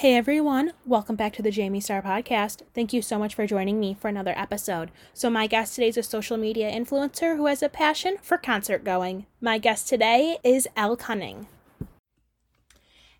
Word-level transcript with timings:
Hey 0.00 0.14
everyone, 0.14 0.72
welcome 0.86 1.14
back 1.14 1.34
to 1.34 1.42
the 1.42 1.50
Jayme 1.50 1.82
Starr 1.82 2.00
podcast. 2.00 2.62
Thank 2.74 2.94
you 2.94 3.02
so 3.02 3.18
much 3.18 3.34
for 3.34 3.46
joining 3.46 3.78
me 3.78 3.92
for 3.92 4.08
another 4.08 4.32
episode. 4.34 4.90
So, 5.12 5.28
my 5.28 5.46
guest 5.46 5.74
today 5.74 5.88
is 5.88 5.98
a 5.98 6.02
social 6.02 6.38
media 6.38 6.72
influencer 6.72 7.36
who 7.36 7.44
has 7.44 7.62
a 7.62 7.68
passion 7.68 8.16
for 8.22 8.38
concert 8.38 8.82
going. 8.82 9.26
My 9.42 9.58
guest 9.58 9.90
today 9.90 10.38
is 10.42 10.66
Elle 10.74 10.96
Cunning. 10.96 11.48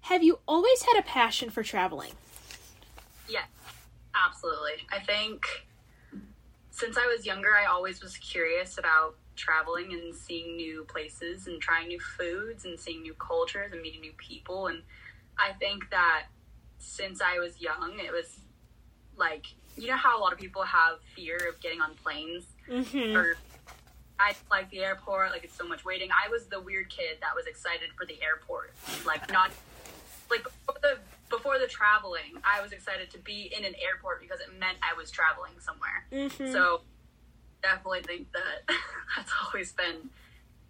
Have 0.00 0.22
you 0.22 0.38
always 0.48 0.84
had 0.84 0.98
a 0.98 1.02
passion 1.02 1.50
for 1.50 1.62
traveling? 1.62 2.12
Yes, 3.28 3.48
absolutely. 4.14 4.86
I 4.90 5.00
think 5.00 5.44
since 6.70 6.96
I 6.96 7.04
was 7.14 7.26
younger, 7.26 7.50
I 7.54 7.66
always 7.66 8.00
was 8.00 8.16
curious 8.16 8.78
about 8.78 9.16
traveling 9.36 9.92
and 9.92 10.14
seeing 10.14 10.56
new 10.56 10.86
places 10.88 11.46
and 11.46 11.60
trying 11.60 11.88
new 11.88 12.00
foods 12.00 12.64
and 12.64 12.80
seeing 12.80 13.02
new 13.02 13.12
cultures 13.18 13.72
and 13.72 13.82
meeting 13.82 14.00
new 14.00 14.14
people. 14.16 14.68
And 14.68 14.82
I 15.38 15.52
think 15.58 15.90
that 15.90 16.28
since 16.80 17.20
I 17.20 17.38
was 17.38 17.60
young, 17.60 17.98
it 17.98 18.12
was 18.12 18.40
like 19.16 19.46
you 19.76 19.86
know 19.86 19.96
how 19.96 20.18
a 20.18 20.20
lot 20.20 20.32
of 20.32 20.38
people 20.38 20.62
have 20.62 20.98
fear 21.14 21.36
of 21.48 21.60
getting 21.60 21.80
on 21.80 21.94
planes 22.02 22.44
Mm-hmm. 22.68 23.16
or 23.16 23.34
I 24.20 24.34
like 24.50 24.70
the 24.70 24.80
airport, 24.80 25.30
like 25.30 25.44
it's 25.44 25.56
so 25.56 25.66
much 25.66 25.84
waiting. 25.84 26.10
I 26.10 26.28
was 26.28 26.46
the 26.46 26.60
weird 26.60 26.88
kid 26.90 27.16
that 27.20 27.34
was 27.34 27.46
excited 27.46 27.88
for 27.96 28.04
the 28.04 28.22
airport, 28.22 28.72
like 29.06 29.30
not 29.32 29.50
like 30.30 30.44
before 30.44 30.76
the 30.82 30.98
before 31.30 31.58
the 31.58 31.66
traveling. 31.66 32.36
I 32.44 32.60
was 32.60 32.72
excited 32.72 33.10
to 33.10 33.18
be 33.18 33.52
in 33.56 33.64
an 33.64 33.74
airport 33.82 34.20
because 34.20 34.40
it 34.40 34.48
meant 34.58 34.78
I 34.82 34.96
was 34.96 35.10
traveling 35.10 35.52
somewhere. 35.58 36.04
Mm-hmm. 36.12 36.52
So 36.52 36.82
definitely 37.62 38.02
think 38.02 38.30
that 38.32 38.68
that's 39.16 39.32
always 39.46 39.72
been 39.72 40.10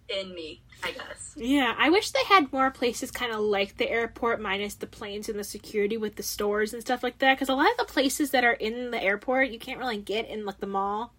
in 0.09 0.33
me, 0.33 0.61
I 0.83 0.91
guess. 0.91 1.33
yeah, 1.35 1.75
I 1.77 1.89
wish 1.89 2.11
they 2.11 2.23
had 2.25 2.51
more 2.51 2.71
places 2.71 3.11
kind 3.11 3.31
of 3.31 3.39
like 3.39 3.77
the 3.77 3.89
airport, 3.89 4.41
minus 4.41 4.75
the 4.75 4.87
planes 4.87 5.29
and 5.29 5.39
the 5.39 5.43
security 5.43 5.97
with 5.97 6.15
the 6.15 6.23
stores 6.23 6.73
and 6.73 6.81
stuff 6.81 7.03
like 7.03 7.19
that. 7.19 7.35
Because 7.35 7.49
a 7.49 7.55
lot 7.55 7.71
of 7.71 7.77
the 7.77 7.85
places 7.85 8.31
that 8.31 8.43
are 8.43 8.53
in 8.53 8.91
the 8.91 9.01
airport, 9.01 9.49
you 9.49 9.59
can't 9.59 9.79
really 9.79 9.97
get 9.97 10.27
in 10.27 10.45
like 10.45 10.59
the 10.59 10.67
mall. 10.67 11.13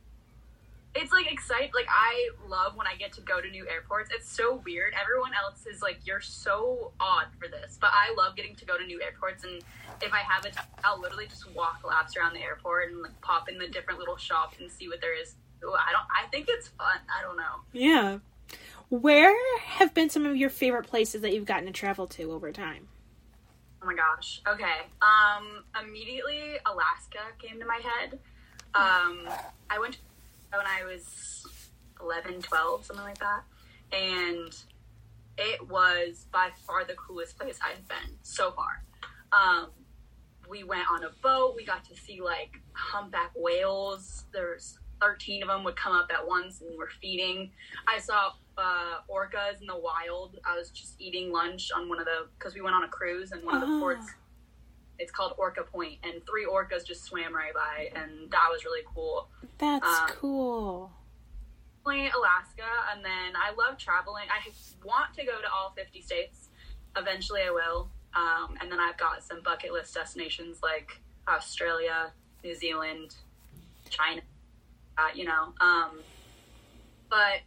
It's 0.94 1.10
like 1.10 1.30
excite 1.32 1.70
like 1.74 1.86
I 1.88 2.28
love 2.46 2.76
when 2.76 2.86
I 2.86 2.96
get 2.96 3.14
to 3.14 3.22
go 3.22 3.40
to 3.40 3.48
new 3.48 3.66
airports. 3.66 4.10
It's 4.14 4.28
so 4.28 4.56
weird. 4.56 4.92
Everyone 5.00 5.32
else 5.32 5.64
is 5.64 5.80
like, 5.80 5.98
You're 6.04 6.20
so 6.20 6.92
odd 7.00 7.28
for 7.40 7.48
this. 7.48 7.78
But 7.80 7.90
I 7.94 8.14
love 8.14 8.36
getting 8.36 8.54
to 8.56 8.66
go 8.66 8.76
to 8.76 8.84
new 8.84 9.00
airports 9.00 9.44
and 9.44 9.62
if 10.02 10.12
I 10.12 10.18
have 10.18 10.44
it 10.44 10.54
I'll 10.84 11.00
literally 11.00 11.26
just 11.28 11.50
walk 11.54 11.80
laps 11.82 12.14
around 12.16 12.34
the 12.34 12.42
airport 12.42 12.90
and 12.90 13.00
like 13.00 13.18
pop 13.22 13.48
in 13.48 13.56
the 13.56 13.68
different 13.68 14.00
little 14.00 14.18
shops 14.18 14.58
and 14.60 14.70
see 14.70 14.86
what 14.88 15.00
there 15.00 15.18
is. 15.18 15.34
Ooh, 15.64 15.72
I 15.72 15.92
don't 15.92 16.04
I 16.12 16.28
think 16.30 16.46
it's 16.50 16.68
fun. 16.68 16.98
I 17.08 17.22
don't 17.22 17.38
know. 17.38 17.62
Yeah. 17.72 18.18
Where 18.92 19.34
have 19.62 19.94
been 19.94 20.10
some 20.10 20.26
of 20.26 20.36
your 20.36 20.50
favorite 20.50 20.86
places 20.86 21.22
that 21.22 21.32
you've 21.32 21.46
gotten 21.46 21.64
to 21.64 21.72
travel 21.72 22.06
to 22.08 22.30
over 22.30 22.52
time? 22.52 22.88
Oh 23.82 23.86
my 23.86 23.94
gosh. 23.94 24.42
Okay. 24.46 24.82
Um, 25.00 25.64
immediately 25.82 26.58
Alaska 26.66 27.20
came 27.38 27.58
to 27.58 27.64
my 27.64 27.80
head. 27.82 28.18
Um, 28.74 29.30
I 29.70 29.78
went 29.80 29.96
when 30.52 30.66
I 30.66 30.84
was 30.84 31.46
11, 32.02 32.42
12, 32.42 32.84
something 32.84 33.02
like 33.02 33.16
that. 33.16 33.44
And 33.92 34.54
it 35.38 35.66
was 35.66 36.26
by 36.30 36.50
far 36.66 36.84
the 36.84 36.92
coolest 36.92 37.38
place 37.38 37.58
I've 37.64 37.88
been 37.88 38.18
so 38.20 38.50
far. 38.50 38.84
Um, 39.32 39.68
we 40.50 40.64
went 40.64 40.84
on 40.92 41.02
a 41.04 41.10
boat. 41.22 41.54
We 41.56 41.64
got 41.64 41.82
to 41.86 41.96
see 41.96 42.20
like 42.20 42.60
humpback 42.74 43.30
whales. 43.34 44.26
There's 44.34 44.78
13 45.06 45.42
of 45.42 45.48
them 45.48 45.64
would 45.64 45.74
come 45.76 45.92
up 45.92 46.10
at 46.12 46.26
once 46.26 46.60
and 46.60 46.70
we're 46.78 46.90
feeding. 47.00 47.50
I 47.88 47.98
saw 47.98 48.30
uh, 48.56 48.98
orcas 49.10 49.60
in 49.60 49.66
the 49.66 49.76
wild. 49.76 50.38
I 50.44 50.56
was 50.56 50.70
just 50.70 50.94
eating 51.00 51.32
lunch 51.32 51.70
on 51.74 51.88
one 51.88 51.98
of 51.98 52.04
the 52.04 52.28
because 52.38 52.54
we 52.54 52.60
went 52.60 52.76
on 52.76 52.84
a 52.84 52.88
cruise 52.88 53.32
and 53.32 53.44
one 53.44 53.56
of 53.56 53.68
the 53.68 53.78
ports. 53.80 54.06
It's 54.98 55.10
called 55.10 55.32
Orca 55.38 55.64
Point, 55.64 55.98
and 56.04 56.24
three 56.26 56.46
orcas 56.46 56.86
just 56.86 57.02
swam 57.02 57.34
right 57.34 57.52
by, 57.52 57.90
and 57.96 58.30
that 58.30 58.46
was 58.52 58.64
really 58.64 58.82
cool. 58.94 59.28
That's 59.58 59.84
Uh, 59.84 60.06
cool. 60.10 60.92
Alaska, 61.84 62.68
and 62.94 63.04
then 63.04 63.32
I 63.34 63.52
love 63.58 63.76
traveling. 63.78 64.26
I 64.30 64.48
want 64.84 65.12
to 65.14 65.24
go 65.24 65.40
to 65.40 65.50
all 65.52 65.72
50 65.76 66.00
states. 66.02 66.50
Eventually, 66.96 67.40
I 67.42 67.50
will. 67.50 67.88
Um, 68.14 68.56
and 68.60 68.70
then 68.70 68.78
I've 68.78 68.96
got 68.98 69.24
some 69.24 69.42
bucket 69.42 69.72
list 69.72 69.92
destinations 69.94 70.58
like 70.62 71.00
Australia, 71.26 72.12
New 72.44 72.54
Zealand, 72.54 73.16
China. 73.90 74.20
Uh, 74.98 75.08
you 75.14 75.24
know, 75.24 75.54
um, 75.60 76.02
but 77.08 77.44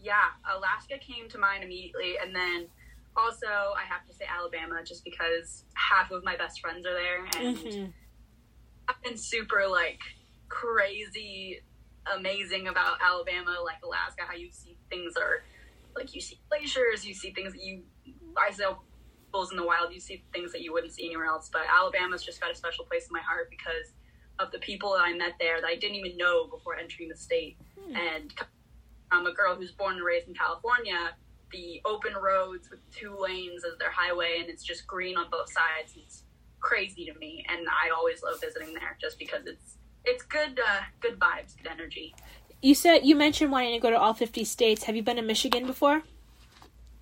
yeah, 0.00 0.32
Alaska 0.56 0.98
came 0.98 1.28
to 1.28 1.38
mind 1.38 1.62
immediately, 1.62 2.14
and 2.22 2.34
then 2.34 2.68
also 3.16 3.46
I 3.46 3.84
have 3.88 4.06
to 4.08 4.14
say 4.14 4.24
Alabama, 4.26 4.82
just 4.84 5.04
because 5.04 5.64
half 5.74 6.10
of 6.10 6.24
my 6.24 6.36
best 6.36 6.60
friends 6.60 6.86
are 6.86 6.94
there, 6.94 7.24
and 7.36 7.56
Mhm. 7.56 7.92
I've 8.88 9.02
been 9.02 9.16
super 9.16 9.66
like 9.68 10.00
crazy 10.48 11.62
amazing 12.16 12.66
about 12.68 12.98
Alabama, 13.02 13.60
like 13.62 13.82
Alaska, 13.84 14.22
how 14.26 14.34
you 14.34 14.50
see 14.50 14.76
things 14.88 15.16
are 15.16 15.44
like 15.94 16.14
you 16.14 16.20
see 16.20 16.40
glaciers, 16.48 17.06
you 17.06 17.14
see 17.14 17.32
things 17.32 17.52
that 17.52 17.62
you 17.62 17.84
I 18.36 18.50
saw 18.50 18.78
bulls 19.32 19.50
in 19.50 19.56
the 19.56 19.64
wild, 19.64 19.92
you 19.92 20.00
see 20.00 20.24
things 20.32 20.50
that 20.52 20.62
you 20.62 20.72
wouldn't 20.72 20.92
see 20.92 21.06
anywhere 21.06 21.26
else. 21.26 21.50
But 21.52 21.62
Alabama's 21.68 22.24
just 22.24 22.40
got 22.40 22.50
a 22.50 22.54
special 22.54 22.84
place 22.86 23.06
in 23.06 23.12
my 23.12 23.20
heart 23.20 23.48
because 23.50 23.92
of 24.40 24.50
the 24.52 24.58
people 24.58 24.92
that 24.94 25.02
I 25.04 25.12
met 25.12 25.34
there 25.38 25.60
that 25.60 25.66
I 25.66 25.76
didn't 25.76 25.96
even 25.96 26.16
know 26.16 26.46
before 26.48 26.76
entering 26.76 27.08
the 27.08 27.16
state. 27.16 27.56
And 27.94 28.32
I'm 29.10 29.26
a 29.26 29.32
girl 29.32 29.54
who's 29.56 29.72
born 29.72 29.96
and 29.96 30.04
raised 30.04 30.28
in 30.28 30.34
California. 30.34 31.10
The 31.52 31.80
open 31.84 32.12
roads 32.14 32.70
with 32.70 32.78
two 32.92 33.16
lanes 33.18 33.64
as 33.64 33.76
their 33.78 33.90
highway, 33.90 34.36
and 34.40 34.48
it's 34.48 34.62
just 34.62 34.86
green 34.86 35.16
on 35.16 35.26
both 35.30 35.52
sides. 35.52 35.94
It's 35.96 36.22
crazy 36.60 37.04
to 37.06 37.18
me, 37.18 37.44
and 37.48 37.66
I 37.68 37.90
always 37.90 38.22
love 38.22 38.40
visiting 38.40 38.72
there 38.74 38.96
just 39.00 39.18
because 39.18 39.46
it's 39.46 39.76
it's 40.04 40.22
good 40.22 40.60
uh, 40.60 40.80
good 41.00 41.18
vibes, 41.18 41.56
good 41.56 41.66
energy. 41.70 42.14
You 42.62 42.74
said 42.74 43.04
you 43.04 43.16
mentioned 43.16 43.50
wanting 43.50 43.72
to 43.72 43.80
go 43.80 43.90
to 43.90 43.98
all 43.98 44.14
50 44.14 44.44
states. 44.44 44.84
Have 44.84 44.94
you 44.94 45.02
been 45.02 45.16
to 45.16 45.22
Michigan 45.22 45.66
before? 45.66 46.02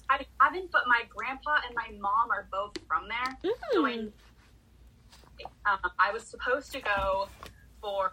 I 0.09 0.25
haven't, 0.41 0.71
but 0.71 0.83
my 0.87 1.03
grandpa 1.15 1.59
and 1.67 1.75
my 1.75 1.91
mom 2.01 2.31
are 2.31 2.49
both 2.51 2.79
from 2.89 3.07
there. 3.09 3.37
So 3.73 3.85
I, 3.85 3.93
Mm. 3.99 4.13
Um, 5.67 5.91
I 5.99 6.13
was 6.13 6.25
supposed 6.25 6.73
to 6.73 6.81
go 6.81 7.29
for. 7.81 8.13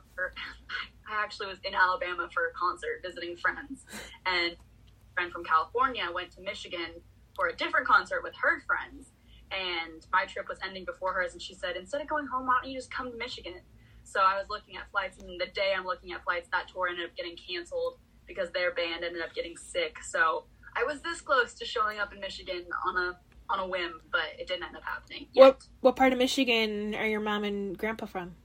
I 1.08 1.24
actually 1.24 1.48
was 1.48 1.60
in 1.64 1.76
Alabama 1.76 2.28
for 2.34 2.48
a 2.48 2.54
concert 2.54 3.02
visiting 3.04 3.38
friends, 3.38 3.86
and 4.26 4.54
a 4.54 5.14
friend 5.14 5.32
from 5.32 5.44
California 5.44 6.04
went 6.14 6.32
to 6.32 6.42
Michigan 6.42 7.02
for 7.36 7.48
a 7.48 7.56
different 7.56 7.88
concert 7.88 8.24
with 8.24 8.34
her 8.42 8.64
friends. 8.66 9.12
And 9.52 10.06
my 10.12 10.26
trip 10.26 10.50
was 10.50 10.58
ending 10.66 10.86
before 10.86 11.14
hers, 11.14 11.34
and 11.34 11.42
she 11.42 11.54
said, 11.54 11.76
instead 11.76 12.02
of 12.02 12.08
going 12.08 12.26
home, 12.26 12.48
why 12.48 12.58
don't 12.62 12.72
you 12.72 12.78
just 12.78 12.92
come 12.92 13.12
to 13.12 13.18
Michigan? 13.18 13.62
So 14.04 14.20
I 14.20 14.36
was 14.38 14.48
looking 14.50 14.76
at 14.78 14.90
flights, 14.90 15.20
and 15.22 15.40
the 15.40 15.48
day 15.48 15.74
I'm 15.78 15.86
looking 15.86 16.12
at 16.14 16.24
flights, 16.24 16.50
that 16.52 16.68
tour 16.68 16.88
ended 16.88 17.06
up 17.06 17.16
getting 17.16 17.36
canceled 17.38 18.00
because 18.26 18.50
their 18.52 18.74
band 18.74 19.04
ended 19.04 19.22
up 19.22 19.34
getting 19.36 19.56
sick. 19.58 19.98
So 20.04 20.46
I 20.76 20.84
was 20.84 21.02
this 21.02 21.22
close 21.22 21.54
to 21.56 21.66
showing 21.66 22.00
up 22.00 22.14
in 22.14 22.20
Michigan 22.20 22.66
on 22.88 22.98
a 22.98 23.20
on 23.50 23.60
a 23.60 23.68
whim, 23.68 24.02
but 24.12 24.22
it 24.40 24.48
didn't 24.48 24.64
end 24.64 24.76
up 24.76 24.84
happening. 24.84 25.28
Yet. 25.34 25.42
What 25.42 25.68
what 25.82 25.96
part 25.96 26.14
of 26.14 26.20
Michigan 26.20 26.96
are 26.96 27.08
your 27.08 27.20
mom 27.20 27.44
and 27.44 27.78
grandpa 27.78 28.06
from? 28.06 28.36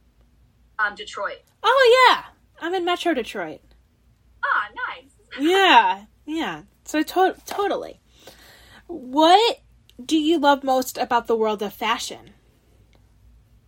Um, 0.78 0.94
Detroit. 0.94 1.42
Oh 1.62 2.08
yeah, 2.08 2.24
I'm 2.60 2.74
in 2.74 2.84
Metro 2.84 3.14
Detroit. 3.14 3.60
Ah, 4.44 4.68
nice. 4.88 5.10
Yeah, 5.38 6.06
yeah. 6.26 6.62
So 6.84 7.02
to- 7.02 7.36
totally. 7.46 8.00
What 8.88 9.60
do 10.04 10.18
you 10.18 10.38
love 10.40 10.64
most 10.64 10.98
about 10.98 11.28
the 11.28 11.36
world 11.36 11.62
of 11.62 11.72
fashion? 11.72 12.30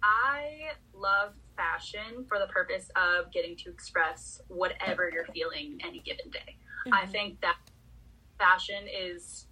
I 0.02 0.72
love 0.92 1.34
fashion 1.56 2.24
for 2.28 2.38
the 2.40 2.46
purpose 2.46 2.90
of 2.96 3.30
getting 3.32 3.56
to 3.58 3.70
express 3.70 4.40
whatever 4.48 5.08
you're 5.12 5.26
feeling 5.26 5.78
any 5.84 6.00
given 6.00 6.30
day. 6.30 6.56
I 6.92 7.06
think 7.06 7.40
that 7.42 7.56
fashion 8.38 8.88
is 8.88 9.46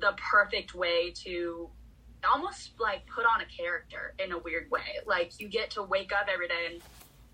the 0.00 0.14
perfect 0.30 0.74
way 0.74 1.12
to 1.24 1.70
almost 2.28 2.72
like 2.80 3.06
put 3.06 3.24
on 3.24 3.40
a 3.40 3.46
character 3.46 4.14
in 4.18 4.32
a 4.32 4.38
weird 4.38 4.70
way. 4.70 4.98
Like 5.06 5.32
you 5.38 5.48
get 5.48 5.70
to 5.72 5.82
wake 5.82 6.12
up 6.12 6.26
every 6.32 6.48
day 6.48 6.72
and 6.72 6.82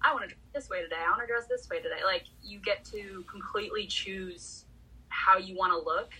I 0.02 0.12
want 0.12 0.28
to 0.28 0.34
dress 0.34 0.44
this 0.54 0.70
way 0.70 0.82
today. 0.82 0.96
I 0.98 1.10
want 1.10 1.22
to 1.22 1.26
dress 1.26 1.46
this 1.48 1.68
way 1.68 1.78
today. 1.78 2.04
Like 2.04 2.24
you 2.42 2.58
get 2.60 2.84
to 2.86 3.24
completely 3.30 3.86
choose 3.86 4.66
how 5.08 5.38
you 5.38 5.56
want 5.56 5.72
to 5.72 5.78
look. 5.78 6.10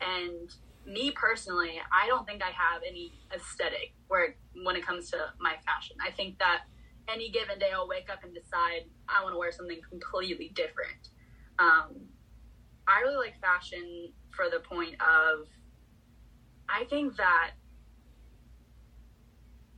And 0.00 0.52
me 0.84 1.12
personally, 1.12 1.80
I 1.92 2.06
don't 2.06 2.26
think 2.26 2.42
I 2.42 2.50
have 2.50 2.82
any 2.88 3.12
aesthetic 3.34 3.92
where 4.08 4.34
when 4.64 4.74
it 4.74 4.84
comes 4.84 5.10
to 5.10 5.18
my 5.38 5.54
fashion. 5.64 5.96
I 6.04 6.10
think 6.10 6.38
that 6.38 6.62
any 7.08 7.30
given 7.30 7.58
day 7.58 7.70
I'll 7.74 7.88
wake 7.88 8.10
up 8.10 8.24
and 8.24 8.34
decide 8.34 8.82
I 9.08 9.22
want 9.22 9.34
to 9.34 9.38
wear 9.38 9.52
something 9.52 9.80
completely 9.88 10.52
different. 10.54 11.10
Um, 11.58 12.08
I 12.86 13.00
really 13.00 13.16
like 13.16 13.40
fashion 13.40 14.12
for 14.30 14.46
the 14.50 14.60
point 14.60 14.94
of 15.00 15.46
I 16.68 16.84
think 16.84 17.16
that 17.16 17.52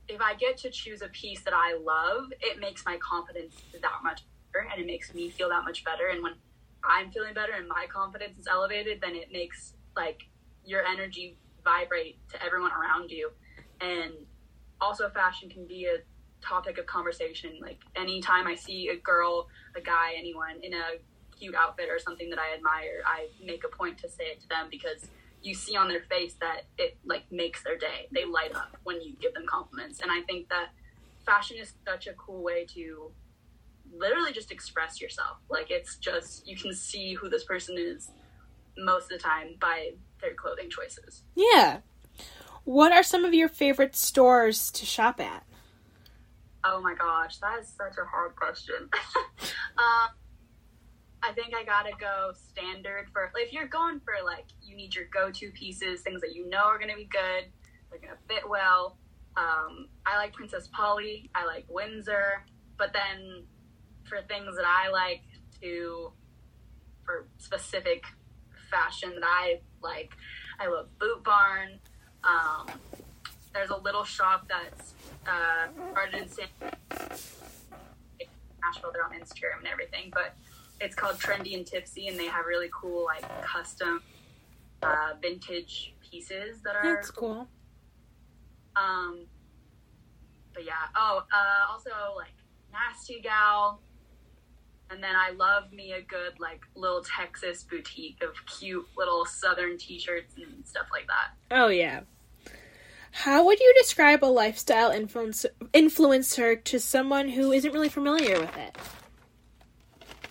if 0.07 0.21
I 0.21 0.35
get 0.35 0.57
to 0.57 0.69
choose 0.69 1.01
a 1.01 1.07
piece 1.07 1.41
that 1.43 1.53
I 1.53 1.77
love, 1.77 2.33
it 2.41 2.59
makes 2.59 2.85
my 2.85 2.97
confidence 2.97 3.55
that 3.71 4.03
much 4.03 4.23
better 4.51 4.67
and 4.71 4.81
it 4.81 4.85
makes 4.85 5.13
me 5.13 5.29
feel 5.29 5.49
that 5.49 5.63
much 5.63 5.83
better. 5.85 6.07
And 6.11 6.21
when 6.21 6.33
I'm 6.83 7.11
feeling 7.11 7.33
better 7.33 7.53
and 7.53 7.67
my 7.67 7.85
confidence 7.91 8.37
is 8.37 8.47
elevated, 8.47 8.99
then 9.01 9.15
it 9.15 9.31
makes 9.31 9.73
like 9.95 10.23
your 10.65 10.85
energy 10.85 11.37
vibrate 11.63 12.17
to 12.29 12.43
everyone 12.43 12.71
around 12.71 13.09
you. 13.09 13.31
And 13.79 14.13
also 14.81 15.09
fashion 15.09 15.49
can 15.49 15.65
be 15.65 15.85
a 15.85 15.99
topic 16.45 16.77
of 16.77 16.85
conversation. 16.87 17.59
Like 17.61 17.79
anytime 17.95 18.47
I 18.47 18.55
see 18.55 18.89
a 18.89 18.97
girl, 18.97 19.47
a 19.77 19.81
guy, 19.81 20.13
anyone 20.17 20.59
in 20.61 20.73
a 20.73 20.99
cute 21.37 21.55
outfit 21.55 21.87
or 21.89 21.99
something 21.99 22.29
that 22.31 22.39
I 22.39 22.53
admire, 22.53 23.01
I 23.05 23.27
make 23.43 23.63
a 23.63 23.75
point 23.75 23.97
to 23.99 24.09
say 24.09 24.25
it 24.25 24.41
to 24.41 24.49
them 24.49 24.67
because 24.69 25.07
you 25.41 25.53
see 25.53 25.75
on 25.75 25.87
their 25.87 26.01
face 26.01 26.35
that 26.41 26.65
it 26.77 26.97
like 27.05 27.23
makes 27.31 27.63
their 27.63 27.77
day. 27.77 28.07
They 28.11 28.25
light 28.25 28.55
up 28.55 28.77
when 28.83 29.01
you 29.01 29.15
give 29.19 29.33
them 29.33 29.45
compliments. 29.47 30.01
And 30.01 30.11
I 30.11 30.21
think 30.21 30.49
that 30.49 30.69
fashion 31.25 31.57
is 31.57 31.73
such 31.85 32.07
a 32.07 32.13
cool 32.13 32.43
way 32.43 32.65
to 32.73 33.11
literally 33.93 34.31
just 34.31 34.51
express 34.51 35.01
yourself. 35.01 35.37
Like 35.49 35.71
it's 35.71 35.97
just 35.97 36.47
you 36.47 36.55
can 36.55 36.73
see 36.73 37.13
who 37.13 37.29
this 37.29 37.43
person 37.43 37.75
is 37.77 38.11
most 38.77 39.11
of 39.11 39.17
the 39.17 39.17
time 39.17 39.55
by 39.59 39.91
their 40.21 40.33
clothing 40.33 40.69
choices. 40.69 41.23
Yeah. 41.35 41.79
What 42.63 42.91
are 42.91 43.03
some 43.03 43.25
of 43.25 43.33
your 43.33 43.49
favorite 43.49 43.95
stores 43.95 44.71
to 44.71 44.85
shop 44.85 45.19
at? 45.19 45.43
Oh 46.63 46.79
my 46.79 46.93
gosh, 46.93 47.37
that 47.37 47.59
is 47.59 47.67
such 47.67 47.97
a 47.97 48.05
hard 48.05 48.35
question. 48.35 48.75
um, 49.77 50.09
I 51.23 51.33
think 51.33 51.53
I 51.55 51.63
gotta 51.63 51.91
go 51.99 52.31
standard 52.35 53.07
for 53.13 53.31
if 53.35 53.53
you're 53.53 53.67
going 53.67 53.99
for 53.99 54.13
like 54.25 54.45
you 54.63 54.75
need 54.75 54.95
your 54.95 55.05
go-to 55.13 55.51
pieces, 55.51 56.01
things 56.01 56.21
that 56.21 56.33
you 56.33 56.49
know 56.49 56.63
are 56.63 56.79
gonna 56.79 56.95
be 56.95 57.05
good, 57.05 57.45
they're 57.89 57.99
gonna 57.99 58.19
fit 58.27 58.47
well. 58.47 58.97
Um, 59.37 59.87
I 60.05 60.17
like 60.17 60.33
Princess 60.33 60.67
Polly. 60.67 61.29
I 61.35 61.45
like 61.45 61.65
Windsor, 61.69 62.43
but 62.77 62.91
then 62.93 63.43
for 64.03 64.21
things 64.27 64.55
that 64.55 64.65
I 64.65 64.89
like 64.89 65.21
to 65.61 66.11
for 67.05 67.27
specific 67.37 68.03
fashion 68.69 69.13
that 69.15 69.23
I 69.23 69.59
like, 69.81 70.11
I 70.59 70.67
love 70.67 70.87
Boot 70.99 71.23
Barn. 71.23 71.79
Um, 72.23 72.67
there's 73.53 73.69
a 73.69 73.77
little 73.77 74.03
shop 74.03 74.47
that's 74.49 74.93
uh, 75.27 75.67
started 75.91 76.23
in 76.23 76.29
San 76.29 76.47
Nashville. 78.63 78.91
They're 78.93 79.05
on 79.05 79.11
Instagram 79.11 79.59
and 79.59 79.67
everything, 79.67 80.11
but 80.13 80.35
it's 80.81 80.95
called 80.95 81.17
Trendy 81.19 81.55
and 81.55 81.65
Tipsy, 81.65 82.07
and 82.07 82.19
they 82.19 82.25
have 82.25 82.45
really 82.45 82.69
cool 82.73 83.05
like 83.05 83.23
custom 83.43 84.01
uh, 84.81 85.13
vintage 85.21 85.93
pieces 86.09 86.61
that 86.63 86.75
are 86.75 86.95
That's 86.95 87.11
cool. 87.11 87.47
Um, 88.75 89.25
but 90.53 90.65
yeah. 90.65 90.73
Oh, 90.95 91.23
uh, 91.31 91.71
also 91.71 91.91
like 92.15 92.33
Nasty 92.71 93.21
Gal. 93.21 93.81
And 94.89 95.01
then 95.01 95.15
I 95.15 95.31
love 95.31 95.71
me 95.71 95.93
a 95.93 96.01
good 96.01 96.39
like 96.39 96.61
little 96.75 97.01
Texas 97.01 97.63
boutique 97.63 98.21
of 98.21 98.33
cute 98.45 98.85
little 98.97 99.25
southern 99.25 99.77
t-shirts 99.77 100.35
and 100.35 100.65
stuff 100.65 100.87
like 100.91 101.07
that. 101.07 101.55
Oh 101.55 101.69
yeah. 101.69 102.01
How 103.11 103.45
would 103.45 103.59
you 103.59 103.73
describe 103.77 104.23
a 104.23 104.27
lifestyle 104.27 104.91
influence- 104.91 105.45
influencer 105.73 106.61
to 106.63 106.79
someone 106.79 107.29
who 107.29 107.51
isn't 107.51 107.71
really 107.71 107.89
familiar 107.89 108.39
with 108.39 108.57
it? 108.57 108.77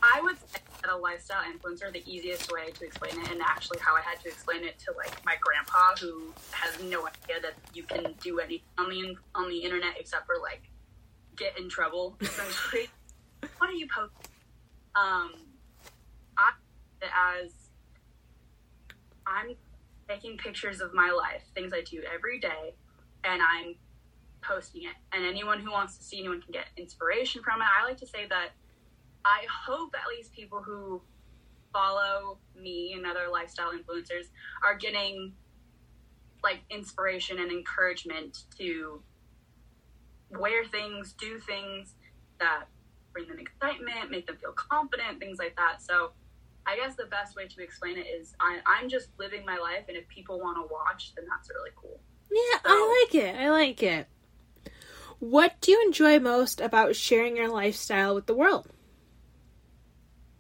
I 0.02 0.20
would 0.22 0.38
say 0.38 0.60
that 0.82 0.90
a 0.90 0.96
lifestyle 0.96 1.42
influencer, 1.42 1.92
the 1.92 2.02
easiest 2.10 2.50
way 2.50 2.70
to 2.70 2.84
explain 2.84 3.20
it, 3.20 3.30
and 3.30 3.40
actually 3.42 3.78
how 3.80 3.94
I 3.94 4.00
had 4.00 4.20
to 4.20 4.28
explain 4.28 4.64
it 4.64 4.78
to 4.80 4.94
like 4.96 5.24
my 5.24 5.36
grandpa, 5.40 5.94
who 6.00 6.32
has 6.52 6.82
no 6.82 7.06
idea 7.06 7.40
that 7.42 7.54
you 7.74 7.82
can 7.82 8.14
do 8.22 8.38
anything 8.38 8.66
on 8.78 8.88
the 8.88 9.16
on 9.34 9.48
the 9.48 9.58
internet 9.58 9.94
except 9.98 10.26
for 10.26 10.36
like 10.40 10.62
get 11.36 11.58
in 11.58 11.68
trouble. 11.68 12.16
Essentially, 12.20 12.88
what 13.58 13.70
are 13.70 13.74
you 13.74 13.86
posting? 13.94 14.32
Um, 14.94 15.32
I 16.36 16.52
as 17.02 17.52
I'm 19.26 19.54
taking 20.08 20.36
pictures 20.36 20.80
of 20.80 20.92
my 20.94 21.10
life, 21.10 21.42
things 21.54 21.72
I 21.72 21.82
do 21.82 22.02
every 22.12 22.40
day, 22.40 22.74
and 23.24 23.40
I'm 23.42 23.76
posting 24.42 24.84
it. 24.84 24.94
And 25.12 25.24
anyone 25.24 25.60
who 25.60 25.70
wants 25.70 25.96
to 25.98 26.04
see, 26.04 26.18
anyone 26.18 26.40
can 26.40 26.52
get 26.52 26.66
inspiration 26.76 27.42
from 27.42 27.60
it. 27.60 27.68
I 27.78 27.84
like 27.86 27.98
to 27.98 28.06
say 28.06 28.26
that 28.28 28.50
I 29.24 29.44
hope 29.66 29.94
at 29.94 30.08
least 30.08 30.32
people 30.32 30.62
who 30.62 31.02
follow 31.72 32.38
me 32.60 32.94
and 32.96 33.06
other 33.06 33.28
lifestyle 33.30 33.70
influencers 33.72 34.26
are 34.64 34.76
getting 34.76 35.32
like 36.42 36.60
inspiration 36.70 37.38
and 37.38 37.50
encouragement 37.50 38.44
to 38.58 39.02
wear 40.30 40.64
things, 40.64 41.12
do 41.14 41.38
things 41.38 41.94
that 42.38 42.64
bring 43.12 43.28
them 43.28 43.38
excitement, 43.38 44.10
make 44.10 44.26
them 44.26 44.36
feel 44.36 44.52
confident, 44.52 45.18
things 45.18 45.38
like 45.38 45.56
that. 45.56 45.82
So 45.82 46.12
I 46.66 46.76
guess 46.76 46.94
the 46.96 47.06
best 47.06 47.36
way 47.36 47.46
to 47.46 47.62
explain 47.62 47.98
it 47.98 48.06
is 48.06 48.34
I, 48.40 48.60
I'm 48.66 48.88
just 48.88 49.08
living 49.18 49.44
my 49.44 49.56
life, 49.56 49.84
and 49.88 49.96
if 49.96 50.06
people 50.08 50.38
want 50.38 50.56
to 50.56 50.72
watch, 50.72 51.12
then 51.16 51.26
that's 51.28 51.50
really 51.50 51.70
cool. 51.76 52.00
Yeah, 52.30 52.58
so, 52.58 52.68
I 52.68 53.04
like 53.04 53.14
it. 53.14 53.34
I 53.34 53.50
like 53.50 53.82
it. 53.82 54.06
What 55.18 55.60
do 55.60 55.72
you 55.72 55.82
enjoy 55.84 56.18
most 56.20 56.60
about 56.60 56.96
sharing 56.96 57.36
your 57.36 57.48
lifestyle 57.48 58.14
with 58.14 58.26
the 58.26 58.34
world? 58.34 58.68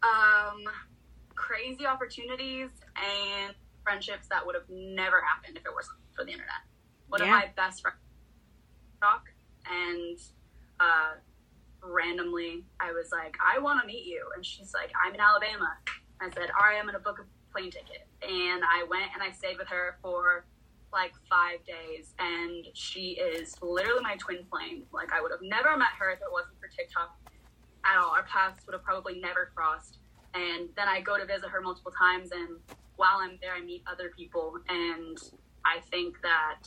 Um, 0.02 0.64
crazy 1.34 1.86
opportunities 1.86 2.70
and 2.96 3.54
friendships 3.82 4.28
that 4.28 4.44
would 4.44 4.54
have 4.54 4.68
never 4.68 5.20
happened 5.20 5.56
if 5.56 5.64
it 5.64 5.72
wasn't 5.74 5.98
for 6.14 6.24
the 6.24 6.32
internet. 6.32 6.62
One 7.08 7.20
yeah. 7.20 7.26
of 7.26 7.30
my 7.30 7.50
best 7.56 7.82
friends 7.82 7.98
talk 9.00 9.24
and 9.68 10.18
uh, 10.78 11.16
randomly 11.82 12.64
I 12.78 12.92
was 12.92 13.10
like, 13.12 13.36
I 13.40 13.58
want 13.58 13.80
to 13.80 13.86
meet 13.86 14.04
you, 14.06 14.24
and 14.34 14.44
she's 14.44 14.72
like, 14.74 14.90
I'm 15.04 15.14
in 15.14 15.20
Alabama. 15.20 15.72
I 16.20 16.30
said, 16.30 16.50
all 16.52 16.66
right, 16.66 16.76
I'm 16.78 16.84
going 16.84 16.94
to 16.94 17.00
book 17.00 17.18
a 17.20 17.52
plane 17.52 17.70
ticket, 17.70 18.06
and 18.22 18.62
I 18.64 18.84
went 18.88 19.10
and 19.14 19.22
I 19.22 19.32
stayed 19.32 19.58
with 19.58 19.68
her 19.68 19.96
for 20.02 20.44
like 20.92 21.12
five 21.28 21.64
days, 21.66 22.14
and 22.18 22.66
she 22.74 23.18
is 23.18 23.54
literally 23.62 24.02
my 24.02 24.16
twin 24.16 24.44
flame. 24.50 24.84
Like 24.92 25.12
I 25.12 25.20
would 25.20 25.30
have 25.30 25.42
never 25.42 25.76
met 25.76 25.94
her 25.98 26.10
if 26.10 26.18
it 26.18 26.30
wasn't 26.30 26.58
for 26.60 26.68
TikTok 26.68 27.16
at 27.84 27.98
all. 27.98 28.10
Our 28.10 28.24
paths 28.24 28.64
would 28.66 28.72
have 28.72 28.84
probably 28.84 29.20
never 29.20 29.50
crossed. 29.54 29.98
And 30.34 30.68
then 30.76 30.88
I 30.88 31.00
go 31.00 31.18
to 31.18 31.26
visit 31.26 31.48
her 31.48 31.60
multiple 31.60 31.92
times, 31.98 32.30
and 32.32 32.58
while 32.96 33.18
I'm 33.18 33.38
there, 33.42 33.54
I 33.54 33.60
meet 33.60 33.82
other 33.90 34.12
people, 34.16 34.54
and 34.68 35.18
I 35.64 35.80
think 35.90 36.16
that 36.22 36.62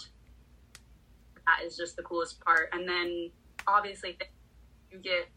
that 1.47 1.65
is 1.65 1.77
just 1.77 1.95
the 1.95 2.03
coolest 2.03 2.41
part. 2.41 2.69
And 2.73 2.87
then 2.87 3.31
obviously, 3.67 4.17
you 4.91 4.99
get 4.99 5.29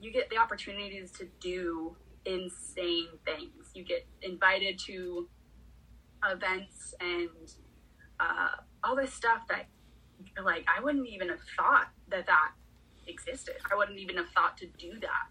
you 0.00 0.12
get 0.12 0.30
the 0.30 0.36
opportunities 0.36 1.10
to 1.12 1.28
do 1.40 1.96
insane 2.24 3.08
things. 3.24 3.70
You 3.74 3.84
get 3.84 4.06
invited 4.22 4.78
to 4.86 5.28
events 6.24 6.94
and 7.00 7.28
uh, 8.20 8.48
all 8.82 8.96
this 8.96 9.12
stuff 9.12 9.42
that 9.48 9.66
like 10.44 10.64
I 10.66 10.82
wouldn't 10.82 11.08
even 11.08 11.28
have 11.28 11.40
thought 11.56 11.88
that 12.08 12.26
that 12.26 12.50
existed. 13.08 13.56
I 13.70 13.76
wouldn't 13.76 13.98
even 13.98 14.16
have 14.16 14.28
thought 14.30 14.56
to 14.58 14.66
do 14.78 14.98
that. 15.00 15.26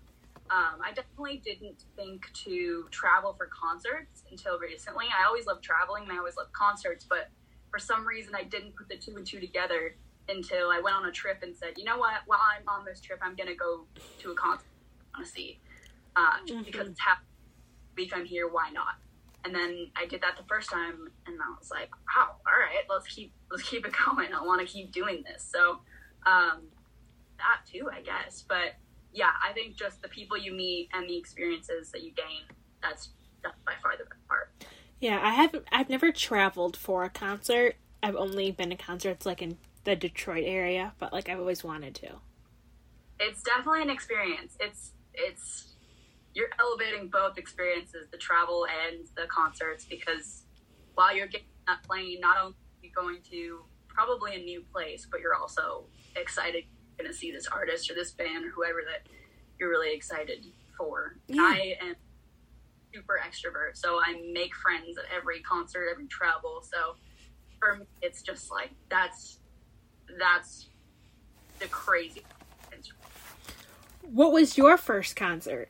Um, 0.50 0.80
I 0.82 0.94
definitely 0.94 1.42
didn't 1.44 1.84
think 1.96 2.32
to 2.46 2.88
travel 2.90 3.34
for 3.34 3.48
concerts 3.48 4.24
until 4.32 4.58
recently. 4.60 5.06
I 5.08 5.26
always 5.26 5.46
loved 5.46 5.64
traveling 5.64 6.04
and 6.04 6.12
I 6.14 6.18
always 6.18 6.38
loved 6.38 6.54
concerts, 6.54 7.06
but 7.08 7.30
for 7.70 7.80
some 7.80 8.08
reason 8.08 8.34
I 8.34 8.44
didn't 8.44 8.76
put 8.76 8.88
the 8.88 8.96
two 8.96 9.18
and 9.18 9.28
two 9.28 9.40
together 9.40 9.96
until 10.30 10.70
I 10.70 10.80
went 10.80 10.96
on 10.96 11.06
a 11.06 11.12
trip 11.12 11.40
and 11.44 11.56
said, 11.56 11.74
you 11.78 11.84
know 11.84 11.98
what, 11.98 12.22
while 12.26 12.40
I'm 12.42 12.68
on 12.68 12.86
this 12.86 13.02
trip, 13.02 13.20
I'm 13.22 13.36
going 13.36 13.50
to 13.50 13.56
go 13.56 13.86
to 14.20 14.32
a 14.32 14.36
concert 14.36 14.68
I 15.14 15.20
want 15.20 15.28
to 15.28 15.32
see. 15.32 15.60
Uh, 16.16 16.22
mm-hmm. 16.46 16.64
Because 16.64 16.88
it's 16.88 17.00
half 17.00 17.20
week 17.96 18.12
I'm 18.16 18.26
here, 18.26 18.48
why 18.48 18.70
not? 18.72 18.96
And 19.46 19.54
then 19.54 19.92
I 19.96 20.06
did 20.06 20.22
that 20.22 20.36
the 20.36 20.44
first 20.44 20.70
time, 20.70 21.10
and 21.26 21.38
I 21.40 21.50
was 21.58 21.72
like, 21.72 21.90
wow, 22.16 22.36
all 22.46 22.60
right, 22.60 22.84
let's 22.90 23.08
keep 23.08 23.32
let's 23.50 23.64
keep 23.64 23.86
it 23.86 23.94
going. 24.06 24.34
I 24.34 24.44
want 24.44 24.60
to 24.62 24.68
keep 24.68 24.92
doing 24.92 25.24
this. 25.26 25.48
So 25.50 25.80
um, 26.26 26.64
that 27.38 27.70
too, 27.72 27.90
I 27.92 28.02
guess. 28.02 28.44
But 28.48 28.76
yeah, 29.14 29.32
I 29.44 29.54
think 29.54 29.76
just 29.76 30.02
the 30.02 30.08
people 30.08 30.38
you 30.38 30.52
meet 30.52 30.90
and 30.94 31.10
the 31.10 31.18
experiences 31.18 31.92
that 31.92 32.04
you 32.04 32.12
gain, 32.14 32.44
that's 32.82 33.10
that's 33.44 33.58
by 33.66 33.74
far 33.82 33.94
the 33.98 34.06
best 34.06 34.28
part. 34.28 34.52
Yeah, 35.00 35.20
I 35.22 35.32
haven't. 35.32 35.66
I've 35.72 35.90
never 35.90 36.12
traveled 36.12 36.76
for 36.76 37.04
a 37.04 37.10
concert. 37.10 37.76
I've 38.02 38.16
only 38.16 38.52
been 38.52 38.70
to 38.70 38.76
concerts 38.76 39.26
like 39.26 39.42
in 39.42 39.58
the 39.84 39.96
Detroit 39.96 40.44
area, 40.46 40.94
but 41.00 41.14
like 41.14 41.30
I've 41.30 41.40
always 41.40 41.64
wanted 41.64 41.96
to. 41.96 42.10
It's 43.20 43.42
definitely 43.42 43.84
an 43.84 43.90
experience. 43.90 44.58
It's 44.60 44.92
it's 45.14 45.76
you're 46.34 46.50
elevating 46.60 47.10
both 47.10 47.38
experiences, 47.38 48.08
the 48.12 48.18
travel 48.18 48.68
and 48.86 49.08
the 49.16 49.26
concerts, 49.28 49.86
because 49.86 50.44
while 50.94 51.16
you're 51.16 51.28
getting 51.28 51.48
that 51.68 51.82
plane, 51.84 52.20
not 52.20 52.38
only 52.38 52.54
are 52.54 52.86
you 52.86 52.92
going 52.96 53.20
to 53.32 53.62
probably 53.88 54.36
a 54.36 54.44
new 54.44 54.62
place, 54.72 55.08
but 55.10 55.20
you're 55.20 55.34
also 55.34 55.86
excited 56.16 56.64
going 56.98 57.10
to 57.10 57.18
see 57.18 57.32
this 57.32 57.48
artist 57.48 57.90
or 57.90 57.94
this 57.94 58.12
band 58.12 58.46
or 58.46 58.50
whoever 58.50 58.80
that 58.86 59.08
you're 59.60 59.70
really 59.70 59.94
excited 59.94 60.46
for. 60.78 61.16
Yeah. 61.28 61.42
I 61.42 61.78
am 61.82 61.96
super 62.94 63.20
extrovert, 63.26 63.76
so 63.76 64.00
I 64.04 64.22
make 64.34 64.56
friends 64.56 64.98
at 64.98 65.06
every 65.16 65.42
concert, 65.42 65.88
every 65.92 66.08
travel. 66.08 66.64
So 66.64 66.96
for 67.60 67.78
me, 67.78 67.86
it's 68.02 68.22
just 68.22 68.52
like 68.52 68.72
that's 68.90 69.40
that's 70.20 70.68
the 71.60 71.68
crazy. 71.68 72.24
What 74.02 74.32
was 74.32 74.58
your 74.58 74.78
first 74.78 75.18
concert? 75.18 75.70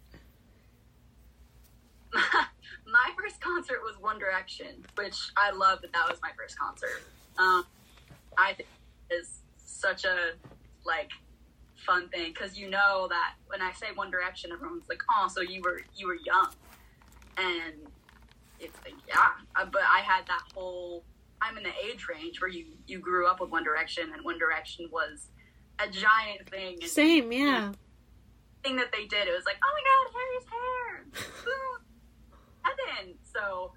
my 2.14 3.10
first 3.20 3.42
concert 3.42 3.80
was 3.84 3.96
One 4.00 4.20
Direction, 4.20 4.86
which 4.96 5.18
I 5.36 5.52
love 5.52 5.82
that 5.82 5.92
that 5.94 6.08
was 6.08 6.20
my 6.22 6.30
first 6.38 6.58
concert. 6.58 7.02
Um, 7.40 7.66
I 8.38 8.54
think 8.54 8.70
is 9.10 9.40
such 9.58 10.06
a 10.06 10.34
like 10.88 11.12
fun 11.76 12.10
thing 12.10 12.34
because 12.34 12.58
you 12.58 12.70
know 12.70 13.08
that 13.10 13.34
when 13.48 13.62
I 13.62 13.72
say 13.74 13.88
One 13.94 14.10
Direction, 14.10 14.52
everyone's 14.52 14.90
like, 14.90 15.02
"Oh, 15.12 15.28
so 15.28 15.42
you 15.42 15.62
were 15.62 15.82
you 15.96 16.08
were 16.08 16.18
young," 16.26 16.50
and 17.38 17.76
it's 18.60 18.78
like, 18.84 18.96
yeah, 19.08 19.30
uh, 19.56 19.66
but 19.66 19.82
I 19.82 20.00
had 20.00 20.26
that 20.28 20.42
whole. 20.54 21.04
I'm 21.40 21.56
in 21.56 21.64
the 21.64 21.74
age 21.86 22.08
range 22.10 22.42
where 22.42 22.50
you 22.50 22.66
you 22.88 23.00
grew 23.00 23.28
up 23.28 23.40
with 23.40 23.52
One 23.52 23.64
Direction, 23.64 24.12
and 24.14 24.24
One 24.24 24.40
Direction 24.40 24.90
was 24.92 25.28
a 25.80 25.88
giant 25.88 26.50
thing. 26.50 26.78
And, 26.82 26.90
Same, 26.90 27.32
yeah. 27.32 27.72
Thing 28.64 28.76
that 28.78 28.92
they 28.92 29.06
did, 29.06 29.28
it 29.28 29.36
was 29.36 29.46
like, 29.46 29.58
oh 29.64 29.72
my 29.76 29.84
god, 29.88 30.08
Harry's 30.18 30.48
hair, 30.52 31.46
heaven. 32.98 33.14
So, 33.24 33.72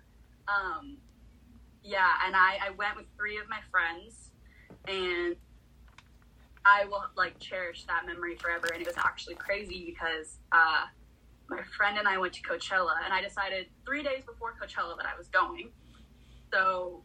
um, 0.49 0.97
yeah, 1.83 2.09
and 2.27 2.35
I 2.35 2.59
I 2.63 2.71
went 2.71 2.97
with 2.97 3.07
three 3.17 3.37
of 3.39 3.49
my 3.49 3.61
friends, 3.71 4.31
and 4.89 5.37
I 6.65 6.85
will 6.87 7.05
like 7.17 7.39
cherish 7.39 7.85
that 7.85 8.07
memory 8.07 8.37
forever. 8.37 8.69
And 8.73 8.81
it 8.81 8.87
was 8.87 8.99
actually 8.99 9.35
crazy 9.35 9.85
because 9.87 10.39
uh, 10.53 10.85
my 11.49 11.63
friend 11.77 11.99
and 11.99 12.07
I 12.07 12.19
went 12.19 12.33
to 12.35 12.43
Coachella, 12.43 12.95
and 13.05 13.13
I 13.13 13.21
decided 13.21 13.67
three 13.85 14.03
days 14.03 14.23
before 14.25 14.55
Coachella 14.61 14.97
that 14.97 15.07
I 15.07 15.17
was 15.19 15.29
going. 15.29 15.71
So 16.53 17.03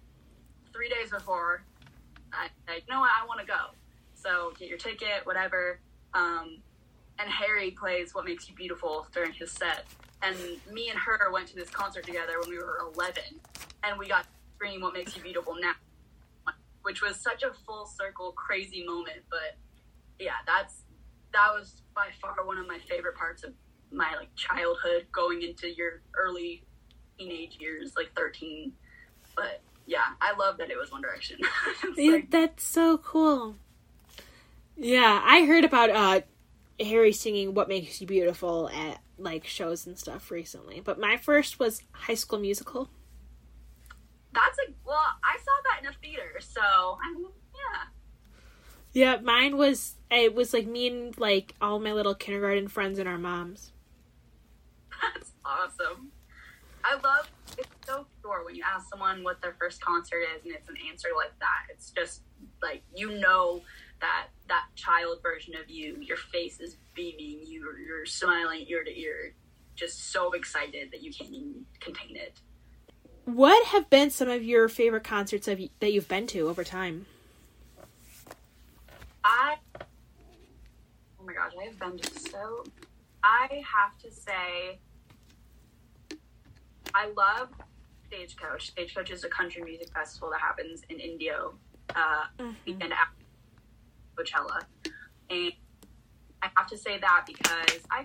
three 0.74 0.89
days 0.89 1.12
before, 1.12 1.63
I 2.33 2.47
like, 2.67 2.83
you 2.88 2.93
know 2.93 3.00
what, 3.00 3.12
I 3.21 3.25
want 3.25 3.39
to 3.39 3.45
go. 3.45 3.74
So 4.13 4.53
get 4.59 4.69
your 4.69 4.77
ticket, 4.77 5.25
whatever. 5.25 5.79
Um, 6.13 6.57
and 7.19 7.29
Harry 7.29 7.71
plays 7.71 8.13
"What 8.13 8.25
Makes 8.25 8.50
You 8.50 8.55
Beautiful" 8.55 9.07
during 9.13 9.31
his 9.33 9.51
set, 9.51 9.85
and 10.21 10.35
me 10.71 10.89
and 10.89 11.00
her 11.00 11.31
went 11.31 11.47
to 11.50 11.55
this 11.55 11.69
concert 11.69 12.05
together 12.05 12.39
when 12.41 12.50
we 12.50 12.57
were 12.57 12.79
11, 12.93 13.24
and 13.83 13.97
we 13.97 14.07
got 14.07 14.24
to 14.24 14.29
scream 14.55 14.81
"What 14.81 14.93
Makes 14.93 15.15
You 15.15 15.24
Beautiful" 15.24 15.55
now 15.55 15.74
which 16.85 17.01
was 17.01 17.19
such 17.19 17.41
a 17.41 17.51
full 17.65 17.87
circle 17.87 18.31
crazy 18.33 18.85
moment. 18.85 19.17
But 19.29 19.57
yeah, 20.19 20.37
that's 20.45 20.83
that 21.33 21.49
was 21.51 21.81
by 21.95 22.09
far 22.21 22.45
one 22.45 22.59
of 22.59 22.67
my 22.67 22.77
favorite 22.87 23.15
parts 23.15 23.43
of 23.43 23.53
my 23.91 24.15
like 24.15 24.33
childhood, 24.35 25.07
going 25.11 25.41
into 25.41 25.67
your 25.67 26.01
early 26.15 26.63
teenage 27.17 27.57
years, 27.59 27.93
like 27.95 28.11
thirteen. 28.15 28.73
But 29.35 29.61
yeah, 29.87 30.05
I 30.21 30.35
love 30.37 30.57
that 30.59 30.69
it 30.69 30.77
was 30.77 30.91
One 30.91 31.01
Direction. 31.01 31.39
yeah, 31.97 32.11
like, 32.11 32.31
that's 32.31 32.63
so 32.63 32.99
cool. 32.99 33.55
Yeah, 34.77 35.21
I 35.23 35.45
heard 35.45 35.65
about 35.65 35.89
uh 35.89 36.21
Harry 36.79 37.13
singing 37.13 37.55
"What 37.55 37.67
Makes 37.67 37.99
You 37.99 38.05
Beautiful" 38.05 38.69
at 38.69 39.01
like 39.17 39.47
shows 39.47 39.87
and 39.87 39.97
stuff 39.97 40.29
recently, 40.29 40.81
but 40.81 40.99
my 40.99 41.17
first 41.17 41.57
was 41.59 41.81
High 41.93 42.15
School 42.15 42.39
Musical. 42.39 42.89
That's 44.35 44.59
a 44.59 44.73
well, 44.85 44.99
I 45.23 45.37
saw 45.37 45.51
that 45.63 45.81
in 45.81 45.87
a 45.87 45.93
theater, 46.01 46.39
so 46.39 46.61
I 46.61 47.13
mean, 47.15 47.31
yeah. 47.53 47.81
Yeah, 48.91 49.21
mine 49.21 49.57
was 49.57 49.95
it 50.11 50.35
was 50.35 50.53
like 50.53 50.67
me 50.67 50.87
and 50.87 51.17
like 51.17 51.55
all 51.61 51.79
my 51.79 51.93
little 51.93 52.15
kindergarten 52.15 52.67
friends 52.67 52.99
and 52.99 53.07
our 53.07 53.17
moms. 53.17 53.71
That's 55.01 55.31
awesome. 55.43 56.11
I 56.83 56.95
love 56.95 57.29
it's 57.57 57.69
so 57.87 58.05
pure 58.21 58.43
when 58.45 58.55
you 58.55 58.63
ask 58.65 58.89
someone 58.89 59.23
what 59.23 59.41
their 59.41 59.55
first 59.59 59.81
concert 59.81 60.21
is 60.35 60.45
and 60.45 60.53
it's 60.53 60.69
an 60.69 60.75
answer 60.89 61.09
like 61.15 61.37
that. 61.39 61.73
It's 61.73 61.91
just 61.91 62.21
like 62.61 62.83
you 62.93 63.19
know 63.19 63.61
that 64.01 64.27
that 64.49 64.65
child 64.75 65.19
version 65.23 65.55
of 65.55 65.69
you, 65.69 65.97
your 66.01 66.17
face 66.17 66.59
is 66.59 66.77
beaming, 66.93 67.41
you 67.45 67.65
you're 67.85 68.05
smiling 68.05 68.65
ear 68.67 68.83
to 68.83 68.99
ear, 68.99 69.33
just 69.75 70.11
so 70.11 70.33
excited 70.33 70.91
that 70.91 71.01
you 71.01 71.11
can't 71.11 71.31
even 71.31 71.65
contain 71.79 72.17
it. 72.17 72.39
What 73.25 73.67
have 73.67 73.89
been 73.89 74.12
some 74.12 74.29
of 74.29 74.44
your 74.44 74.70
favorite 74.70 75.03
concerts 75.03 75.48
of, 75.48 75.60
that 75.79 75.91
you've 75.91 76.08
been 76.08 76.27
to 76.27 76.48
over 76.48 76.63
time? 76.63 77.08
I 79.24 79.55
oh 79.79 81.25
my 81.25 81.34
gosh, 81.34 81.51
I 81.60 81.65
have 81.65 81.79
been 81.79 81.98
to 81.98 82.20
so. 82.20 82.63
I 83.24 83.63
have 83.65 83.98
to 84.03 84.12
say, 84.12 84.77
I 86.94 87.10
love 87.17 87.50
Stagecoach. 88.08 88.67
Stagecoach 88.70 89.10
is 89.10 89.24
a 89.24 89.29
country 89.29 89.63
music 89.63 89.89
festival 89.91 90.29
that 90.29 90.39
happens 90.39 90.84
in 90.89 91.00
Indio, 91.00 91.55
uh, 91.96 92.25
mm-hmm. 92.38 92.51
weekend 92.67 92.94
after 92.94 93.15
Coachella, 94.15 94.62
and 95.32 95.51
I 96.44 96.50
have 96.55 96.67
to 96.67 96.77
say 96.77 97.00
that 97.00 97.25
because 97.25 97.79
I 97.89 98.03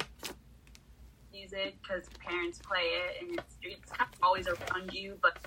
music 1.32 1.76
because 1.82 2.04
parents 2.26 2.58
play 2.58 2.80
it 2.80 3.22
and 3.22 3.38
it's, 3.38 3.56
it's 3.62 3.90
kind 3.92 4.10
of 4.12 4.18
always 4.22 4.49
around 4.49 4.92
you, 4.92 5.18
but 5.22 5.38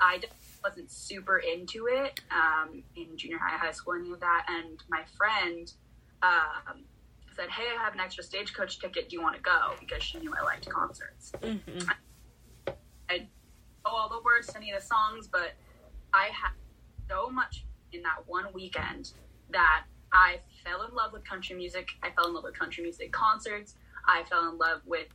I 0.00 0.20
wasn't 0.62 0.90
super 0.90 1.38
into 1.38 1.86
it 1.86 2.20
um, 2.30 2.82
in 2.96 3.16
junior 3.16 3.38
high, 3.38 3.56
high 3.56 3.72
school, 3.72 3.94
any 3.94 4.12
of 4.12 4.20
that. 4.20 4.46
And 4.48 4.78
my 4.88 5.02
friend 5.16 5.72
um, 6.22 6.84
said, 7.34 7.48
Hey, 7.50 7.64
I 7.78 7.82
have 7.82 7.94
an 7.94 8.00
extra 8.00 8.24
stagecoach 8.24 8.78
ticket. 8.78 9.08
Do 9.08 9.16
you 9.16 9.22
want 9.22 9.36
to 9.36 9.42
go? 9.42 9.72
Because 9.80 10.02
she 10.02 10.18
knew 10.18 10.34
I 10.38 10.44
liked 10.44 10.68
concerts. 10.68 11.32
Mm-hmm. 11.42 11.88
I 13.08 13.18
know 13.18 13.24
all 13.90 14.08
the 14.08 14.20
words 14.24 14.48
to 14.48 14.56
any 14.56 14.72
of 14.72 14.80
the 14.80 14.86
songs, 14.86 15.28
but 15.28 15.52
I 16.12 16.30
had 16.32 16.52
so 17.08 17.30
much 17.30 17.64
in 17.92 18.02
that 18.02 18.26
one 18.26 18.46
weekend 18.52 19.12
that 19.50 19.84
I 20.12 20.40
fell 20.64 20.82
in 20.82 20.94
love 20.94 21.12
with 21.12 21.24
country 21.24 21.56
music. 21.56 21.88
I 22.02 22.10
fell 22.10 22.26
in 22.26 22.34
love 22.34 22.44
with 22.44 22.58
country 22.58 22.82
music 22.82 23.12
concerts. 23.12 23.74
I 24.06 24.24
fell 24.24 24.48
in 24.48 24.58
love 24.58 24.82
with 24.84 25.08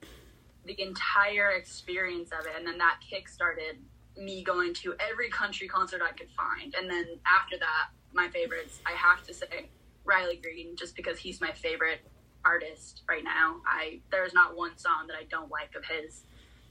the 0.65 0.79
entire 0.81 1.51
experience 1.51 2.31
of 2.31 2.45
it. 2.45 2.53
And 2.57 2.65
then 2.67 2.77
that 2.77 2.99
kick 3.07 3.27
started 3.27 3.77
me 4.17 4.43
going 4.43 4.73
to 4.75 4.93
every 4.99 5.29
country 5.29 5.67
concert 5.67 6.01
I 6.03 6.11
could 6.11 6.29
find. 6.31 6.75
And 6.75 6.89
then 6.89 7.05
after 7.25 7.57
that, 7.57 7.89
my 8.13 8.27
favorites, 8.29 8.79
I 8.85 8.91
have 8.91 9.25
to 9.27 9.33
say 9.33 9.69
Riley 10.03 10.39
Green, 10.41 10.75
just 10.75 10.95
because 10.95 11.17
he's 11.19 11.39
my 11.41 11.51
favorite 11.51 12.01
artist 12.43 13.03
right 13.07 13.23
now. 13.23 13.57
I 13.65 13.99
there's 14.11 14.33
not 14.33 14.55
one 14.55 14.77
song 14.77 15.05
that 15.07 15.15
I 15.15 15.23
don't 15.29 15.51
like 15.51 15.75
of 15.75 15.85
his. 15.85 16.23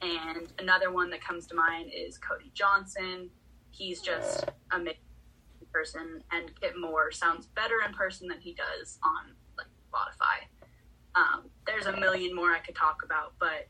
And 0.03 0.53
another 0.59 0.91
one 0.91 1.11
that 1.11 1.23
comes 1.23 1.47
to 1.49 1.55
mind 1.55 1.91
is 1.95 2.19
Cody 2.19 2.51
Johnson. 2.55 3.31
He's 3.71 4.01
just 4.01 4.45
a 4.73 4.79
person, 5.73 6.23
and 6.33 6.51
Kip 6.61 6.75
Moore 6.79 7.13
sounds 7.13 7.47
better 7.47 7.77
in 7.87 7.95
person 7.95 8.29
than 8.29 8.41
he 8.41 8.55
does 8.55 8.99
on 9.05 9.33
like 9.57 9.67
Spotify. 9.93 10.60
Um, 11.15 11.51
there's 11.67 11.87
a 11.87 11.97
million 11.97 12.35
more 12.35 12.53
I 12.55 12.61
could 12.61 12.77
talk 12.77 13.03
about, 13.05 13.35
but 13.39 13.69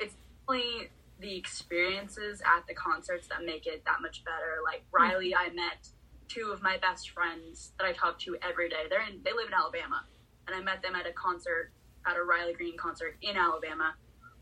it's 0.00 0.14
definitely 0.46 0.90
the 1.20 1.36
experiences 1.36 2.40
at 2.40 2.66
the 2.66 2.74
concerts 2.74 3.28
that 3.28 3.44
make 3.44 3.66
it 3.66 3.84
that 3.84 4.02
much 4.02 4.24
better. 4.24 4.58
Like 4.64 4.84
Riley, 4.92 5.34
I 5.34 5.50
met 5.54 5.86
two 6.28 6.50
of 6.52 6.62
my 6.62 6.78
best 6.78 7.10
friends 7.10 7.72
that 7.78 7.86
I 7.86 7.92
talk 7.92 8.18
to 8.20 8.36
every 8.42 8.68
day. 8.68 8.84
They're 8.90 9.06
in, 9.06 9.20
they 9.24 9.32
live 9.32 9.48
in 9.48 9.54
Alabama, 9.54 10.04
and 10.46 10.56
I 10.56 10.60
met 10.60 10.82
them 10.82 10.94
at 10.96 11.06
a 11.06 11.12
concert, 11.12 11.72
at 12.06 12.16
a 12.16 12.22
Riley 12.22 12.54
Green 12.54 12.76
concert 12.76 13.16
in 13.22 13.36
Alabama, 13.36 13.94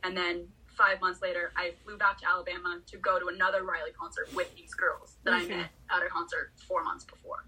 and 0.03 0.17
then 0.17 0.49
five 0.81 1.01
months 1.01 1.21
later, 1.21 1.53
I 1.57 1.73
flew 1.85 1.99
back 1.99 2.19
to 2.21 2.29
Alabama 2.29 2.81
to 2.87 2.97
go 2.97 3.19
to 3.19 3.27
another 3.27 3.65
Riley 3.65 3.91
concert 3.99 4.29
with 4.35 4.55
these 4.57 4.73
girls 4.73 5.17
that 5.25 5.35
mm-hmm. 5.35 5.53
I 5.53 5.57
met 5.57 5.71
at 5.91 6.03
a 6.03 6.09
concert 6.09 6.53
four 6.67 6.83
months 6.83 7.05
before. 7.05 7.45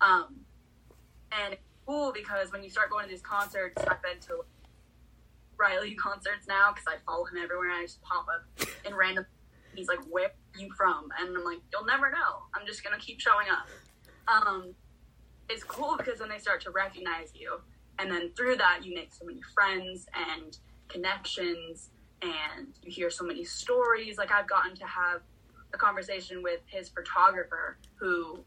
Um, 0.00 0.40
and 1.30 1.56
cool 1.90 2.12
because 2.12 2.52
when 2.52 2.62
you 2.62 2.70
start 2.70 2.90
going 2.90 3.04
to 3.04 3.10
these 3.10 3.22
concerts, 3.22 3.82
I've 3.82 4.02
been 4.02 4.20
to 4.26 4.44
Riley 5.58 5.94
concerts 5.94 6.46
now 6.46 6.72
because 6.72 6.86
I 6.86 6.96
follow 7.04 7.24
him 7.24 7.38
everywhere. 7.42 7.70
I 7.70 7.82
just 7.82 8.00
pop 8.02 8.26
up 8.28 8.68
in 8.86 8.94
random. 8.94 9.26
He's 9.74 9.88
like, 9.88 9.98
"Where 10.08 10.28
are 10.28 10.60
you 10.60 10.72
from?" 10.76 11.10
And 11.18 11.36
I'm 11.36 11.44
like, 11.44 11.60
"You'll 11.72 11.84
never 11.84 12.10
know. 12.10 12.46
I'm 12.54 12.64
just 12.66 12.84
gonna 12.84 12.98
keep 12.98 13.20
showing 13.20 13.48
up." 13.48 13.68
Um, 14.28 14.74
it's 15.48 15.64
cool 15.64 15.96
because 15.96 16.20
then 16.20 16.28
they 16.28 16.38
start 16.38 16.60
to 16.62 16.70
recognize 16.70 17.34
you, 17.34 17.60
and 17.98 18.10
then 18.10 18.32
through 18.34 18.56
that, 18.56 18.84
you 18.84 18.94
make 18.94 19.12
so 19.12 19.24
many 19.24 19.42
friends 19.54 20.06
and 20.14 20.56
connections, 20.88 21.90
and 22.22 22.68
you 22.82 22.92
hear 22.92 23.10
so 23.10 23.24
many 23.24 23.44
stories. 23.44 24.16
Like 24.16 24.30
I've 24.30 24.48
gotten 24.48 24.76
to 24.76 24.86
have 24.86 25.22
a 25.74 25.78
conversation 25.78 26.42
with 26.42 26.60
his 26.66 26.88
photographer 26.88 27.78
who 27.96 28.44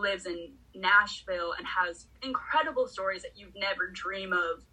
lives 0.00 0.26
in 0.26 0.52
Nashville 0.74 1.52
and 1.56 1.66
has 1.66 2.06
incredible 2.22 2.86
stories 2.86 3.22
that 3.22 3.32
you'd 3.36 3.54
never 3.56 3.88
dream 3.88 4.32
of 4.32 4.64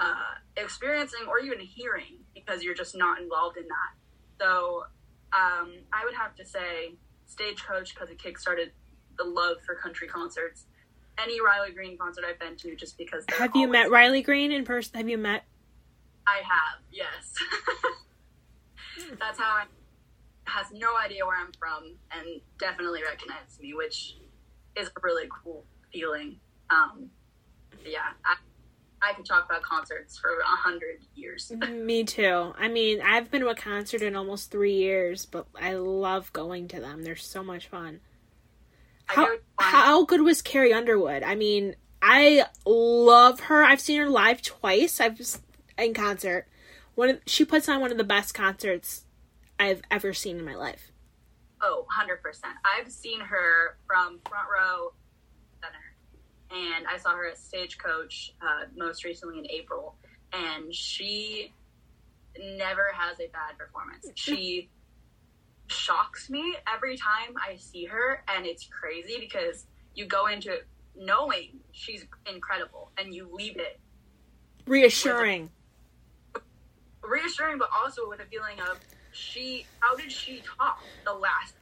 uh, 0.00 0.34
experiencing 0.56 1.20
or 1.28 1.38
even 1.40 1.58
hearing 1.60 2.18
because 2.34 2.62
you're 2.62 2.74
just 2.74 2.96
not 2.96 3.20
involved 3.20 3.56
in 3.56 3.64
that. 3.64 4.40
So 4.40 4.84
um, 5.32 5.72
I 5.92 6.04
would 6.04 6.14
have 6.14 6.34
to 6.36 6.44
say 6.44 6.94
Stagecoach 7.26 7.94
because 7.94 8.10
it 8.10 8.18
kickstarted 8.18 8.70
the 9.16 9.24
love 9.24 9.56
for 9.66 9.74
country 9.74 10.08
concerts. 10.08 10.66
Any 11.20 11.40
Riley 11.40 11.72
Green 11.72 11.98
concert 11.98 12.24
I've 12.24 12.38
been 12.38 12.56
to, 12.58 12.76
just 12.76 12.96
because. 12.96 13.24
Have 13.36 13.56
you 13.56 13.66
met 13.66 13.90
Riley 13.90 14.22
Green 14.22 14.52
in 14.52 14.64
person? 14.64 14.96
Have 14.96 15.08
you 15.08 15.18
met? 15.18 15.44
I 16.28 16.36
have, 16.36 16.80
yes. 16.92 17.34
That's 19.18 19.38
how 19.38 19.50
I 19.50 19.64
has 20.44 20.66
no 20.72 20.96
idea 20.96 21.26
where 21.26 21.38
I'm 21.38 21.52
from 21.58 21.96
and 22.10 22.40
definitely 22.58 23.02
recognizes 23.02 23.60
me, 23.60 23.74
which 23.74 24.16
is 24.78 24.88
a 24.88 25.00
really 25.02 25.28
cool 25.42 25.64
feeling. 25.92 26.36
Um, 26.70 27.10
yeah, 27.84 27.98
I, 28.24 28.36
I 29.02 29.12
could 29.14 29.26
talk 29.26 29.46
about 29.46 29.62
concerts 29.62 30.18
for 30.18 30.30
a 30.30 30.44
hundred 30.44 31.00
years. 31.14 31.52
Me 31.70 32.04
too. 32.04 32.52
I 32.58 32.68
mean, 32.68 33.00
I've 33.00 33.30
been 33.30 33.40
to 33.40 33.48
a 33.48 33.54
concert 33.54 34.02
in 34.02 34.16
almost 34.16 34.50
three 34.50 34.74
years, 34.74 35.26
but 35.26 35.46
I 35.60 35.74
love 35.74 36.32
going 36.32 36.68
to 36.68 36.80
them. 36.80 37.04
They're 37.04 37.16
so 37.16 37.42
much 37.42 37.68
fun. 37.68 38.00
How, 39.06 39.36
how 39.58 40.04
good 40.04 40.20
was 40.20 40.42
Carrie 40.42 40.74
Underwood? 40.74 41.22
I 41.22 41.34
mean, 41.34 41.76
I 42.02 42.44
love 42.66 43.40
her. 43.40 43.64
I've 43.64 43.80
seen 43.80 44.00
her 44.00 44.08
live 44.08 44.42
twice. 44.42 45.00
I've 45.00 45.18
in 45.78 45.94
concert. 45.94 46.46
One 46.94 47.08
of, 47.10 47.20
she 47.26 47.44
puts 47.44 47.68
on 47.68 47.80
one 47.80 47.90
of 47.90 47.96
the 47.96 48.04
best 48.04 48.34
concerts 48.34 49.04
I've 49.58 49.82
ever 49.90 50.12
seen 50.12 50.38
in 50.38 50.44
my 50.44 50.54
life. 50.54 50.92
Oh, 51.60 51.86
100%. 51.98 52.40
I've 52.64 52.90
seen 52.90 53.20
her 53.20 53.78
from 53.86 54.20
front 54.28 54.46
row 54.48 54.92
center, 55.60 55.76
and 56.50 56.86
I 56.86 56.98
saw 56.98 57.10
her 57.10 57.28
at 57.28 57.38
Stagecoach 57.38 58.34
uh, 58.40 58.66
most 58.76 59.04
recently 59.04 59.38
in 59.38 59.50
April, 59.50 59.96
and 60.32 60.72
she 60.74 61.52
never 62.38 62.92
has 62.94 63.18
a 63.20 63.28
bad 63.28 63.58
performance. 63.58 64.06
She 64.14 64.70
shocks 65.66 66.30
me 66.30 66.56
every 66.72 66.96
time 66.96 67.34
I 67.36 67.56
see 67.56 67.84
her, 67.86 68.24
and 68.28 68.46
it's 68.46 68.66
crazy 68.66 69.16
because 69.20 69.66
you 69.94 70.06
go 70.06 70.26
into 70.26 70.52
it 70.52 70.66
knowing 70.96 71.60
she's 71.72 72.06
incredible, 72.30 72.92
and 72.98 73.14
you 73.14 73.28
leave 73.32 73.56
it 73.56 73.80
reassuring, 74.66 75.50
a, 76.34 76.40
reassuring, 77.02 77.58
but 77.58 77.68
also 77.72 78.08
with 78.08 78.20
a 78.20 78.26
feeling 78.26 78.60
of 78.60 78.78
she. 79.18 79.66
How 79.80 79.96
did 79.96 80.12
she 80.12 80.42
talk 80.58 80.82
the 81.04 81.12
last? 81.12 81.54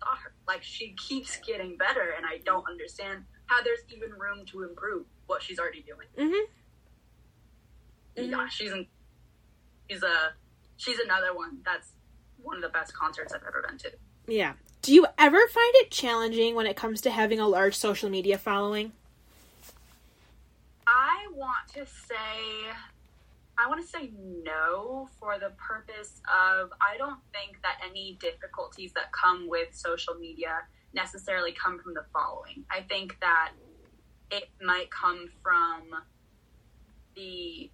Saw 0.00 0.16
her 0.16 0.32
like 0.46 0.62
she 0.62 0.94
keeps 1.08 1.38
getting 1.46 1.76
better, 1.76 2.14
and 2.16 2.26
I 2.26 2.38
don't 2.44 2.64
understand 2.68 3.24
how 3.46 3.62
there's 3.62 3.80
even 3.94 4.10
room 4.12 4.44
to 4.46 4.64
improve 4.64 5.06
what 5.26 5.42
she's 5.42 5.58
already 5.58 5.82
doing. 5.82 6.08
Mm-hmm. 6.18 6.44
Yeah, 8.30 8.48
she's 8.48 8.72
in, 8.72 8.86
she's 9.88 10.02
a 10.02 10.32
she's 10.76 10.98
another 10.98 11.34
one 11.34 11.58
that's 11.64 11.92
one 12.42 12.56
of 12.56 12.62
the 12.62 12.68
best 12.68 12.94
concerts 12.94 13.32
I've 13.32 13.42
ever 13.46 13.64
been 13.66 13.78
to. 13.78 13.92
Yeah. 14.26 14.54
Do 14.82 14.92
you 14.92 15.06
ever 15.16 15.46
find 15.46 15.74
it 15.76 15.90
challenging 15.90 16.56
when 16.56 16.66
it 16.66 16.76
comes 16.76 17.00
to 17.02 17.10
having 17.10 17.38
a 17.38 17.46
large 17.46 17.76
social 17.76 18.10
media 18.10 18.36
following? 18.36 18.92
I 20.86 21.28
want 21.34 21.68
to 21.74 21.86
say 21.86 22.72
I 23.62 23.68
want 23.68 23.80
to 23.80 23.86
say 23.86 24.10
no 24.44 25.08
for 25.20 25.38
the 25.38 25.50
purpose 25.50 26.20
of 26.26 26.70
I 26.80 26.96
don't 26.98 27.20
think 27.32 27.62
that 27.62 27.78
any 27.88 28.18
difficulties 28.20 28.92
that 28.94 29.12
come 29.12 29.48
with 29.48 29.68
social 29.72 30.14
media 30.14 30.62
necessarily 30.94 31.52
come 31.52 31.78
from 31.78 31.94
the 31.94 32.04
following. 32.12 32.64
I 32.70 32.80
think 32.80 33.18
that 33.20 33.52
it 34.32 34.48
might 34.60 34.90
come 34.90 35.28
from 35.42 35.90
the 37.14 37.70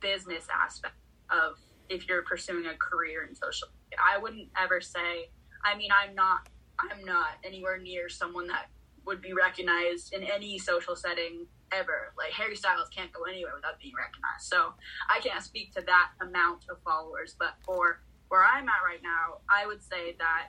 business 0.00 0.46
aspect 0.54 0.94
of 1.30 1.58
if 1.88 2.06
you're 2.08 2.22
pursuing 2.22 2.66
a 2.66 2.76
career 2.76 3.26
in 3.28 3.34
social 3.34 3.68
media. 3.68 3.98
I 4.14 4.18
wouldn't 4.18 4.48
ever 4.56 4.80
say 4.80 5.30
I 5.64 5.76
mean 5.76 5.90
I'm 5.90 6.14
not 6.14 6.48
I'm 6.78 7.04
not 7.04 7.38
anywhere 7.42 7.78
near 7.78 8.08
someone 8.08 8.46
that 8.48 8.66
would 9.04 9.20
be 9.20 9.32
recognized 9.32 10.12
in 10.12 10.22
any 10.22 10.58
social 10.58 10.94
setting 10.94 11.46
ever. 11.72 12.12
Like 12.16 12.32
Harry 12.32 12.56
Styles 12.56 12.88
can't 12.88 13.12
go 13.12 13.24
anywhere 13.24 13.52
without 13.54 13.80
being 13.80 13.94
recognized. 13.96 14.46
So 14.46 14.74
I 15.08 15.20
can't 15.20 15.42
speak 15.42 15.74
to 15.74 15.82
that 15.82 16.10
amount 16.20 16.64
of 16.70 16.78
followers, 16.84 17.36
but 17.38 17.54
for 17.64 18.00
where 18.28 18.44
I'm 18.44 18.68
at 18.68 18.82
right 18.84 19.02
now, 19.02 19.38
I 19.48 19.66
would 19.66 19.82
say 19.82 20.16
that 20.18 20.48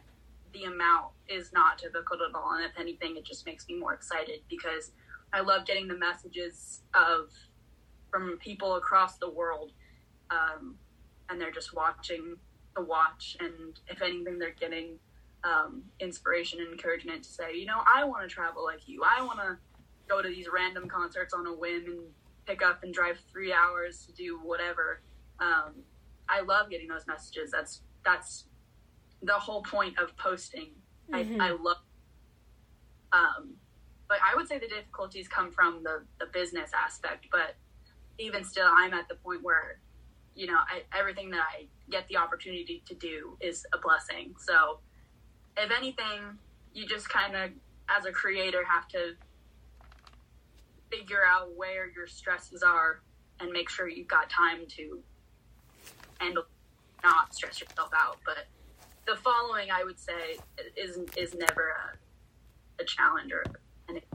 the 0.53 0.63
amount 0.63 1.11
is 1.27 1.51
not 1.53 1.77
difficult 1.77 2.21
at 2.27 2.33
all. 2.33 2.53
And 2.53 2.65
if 2.65 2.71
anything, 2.79 3.17
it 3.17 3.25
just 3.25 3.45
makes 3.45 3.67
me 3.67 3.77
more 3.77 3.93
excited 3.93 4.41
because 4.49 4.91
I 5.33 5.41
love 5.41 5.65
getting 5.65 5.87
the 5.87 5.97
messages 5.97 6.81
of 6.93 7.29
from 8.09 8.37
people 8.37 8.75
across 8.75 9.17
the 9.17 9.29
world. 9.29 9.73
Um, 10.31 10.75
and 11.29 11.41
they're 11.41 11.51
just 11.51 11.75
watching 11.75 12.37
the 12.75 12.81
watch. 12.81 13.35
And 13.39 13.79
if 13.87 14.01
anything, 14.01 14.39
they're 14.39 14.55
getting 14.57 14.99
um, 15.43 15.83
inspiration 15.99 16.59
and 16.59 16.71
encouragement 16.71 17.23
to 17.23 17.29
say, 17.29 17.55
you 17.55 17.65
know, 17.65 17.81
I 17.85 18.03
want 18.05 18.27
to 18.27 18.33
travel 18.33 18.63
like 18.63 18.87
you. 18.87 19.03
I 19.03 19.23
want 19.23 19.39
to 19.39 19.57
go 20.07 20.21
to 20.21 20.29
these 20.29 20.47
random 20.53 20.87
concerts 20.87 21.33
on 21.33 21.47
a 21.47 21.53
whim 21.53 21.85
and 21.85 21.99
pick 22.45 22.63
up 22.63 22.83
and 22.83 22.93
drive 22.93 23.19
three 23.31 23.53
hours 23.53 24.05
to 24.05 24.13
do 24.13 24.39
whatever. 24.43 25.01
Um, 25.39 25.73
I 26.29 26.41
love 26.41 26.69
getting 26.69 26.87
those 26.87 27.07
messages. 27.07 27.51
That's 27.51 27.81
that's 28.03 28.45
the 29.21 29.33
whole 29.33 29.63
point 29.63 29.97
of 29.97 30.15
posting. 30.17 30.69
Mm-hmm. 31.11 31.41
I, 31.41 31.47
I 31.47 31.51
love. 31.51 31.77
Um, 33.11 33.55
but 34.07 34.17
I 34.23 34.35
would 34.35 34.47
say 34.47 34.59
the 34.59 34.67
difficulties 34.67 35.27
come 35.27 35.51
from 35.51 35.83
the 35.83 36.03
the 36.19 36.27
business 36.31 36.71
aspect. 36.73 37.27
But 37.31 37.55
even 38.17 38.43
still, 38.43 38.67
I'm 38.69 38.93
at 38.93 39.07
the 39.07 39.15
point 39.15 39.43
where, 39.43 39.79
you 40.35 40.47
know, 40.47 40.57
I, 40.57 40.83
everything 40.97 41.29
that 41.31 41.41
I 41.41 41.65
get 41.89 42.07
the 42.07 42.17
opportunity 42.17 42.83
to 42.87 42.95
do 42.95 43.37
is 43.41 43.65
a 43.73 43.77
blessing. 43.77 44.35
So, 44.39 44.79
if 45.57 45.71
anything, 45.71 46.37
you 46.73 46.85
just 46.85 47.09
kind 47.09 47.35
of, 47.35 47.51
as 47.89 48.05
a 48.05 48.11
creator, 48.11 48.63
have 48.65 48.87
to 48.89 49.13
figure 50.97 51.21
out 51.27 51.55
where 51.55 51.89
your 51.95 52.07
stresses 52.07 52.63
are 52.63 53.01
and 53.39 53.51
make 53.51 53.69
sure 53.69 53.87
you've 53.87 54.07
got 54.07 54.29
time 54.29 54.65
to 54.67 54.99
handle 56.19 56.43
not 57.03 57.33
stress 57.33 57.59
yourself 57.59 57.89
out 57.93 58.17
but 58.25 58.47
the 59.05 59.15
following 59.17 59.69
i 59.71 59.83
would 59.83 59.99
say 59.99 60.37
is 60.77 60.97
is 61.17 61.35
never 61.35 61.75
a, 62.79 62.81
a 62.81 62.85
challenge 62.85 63.31
or 63.31 63.43
anything. 63.89 64.09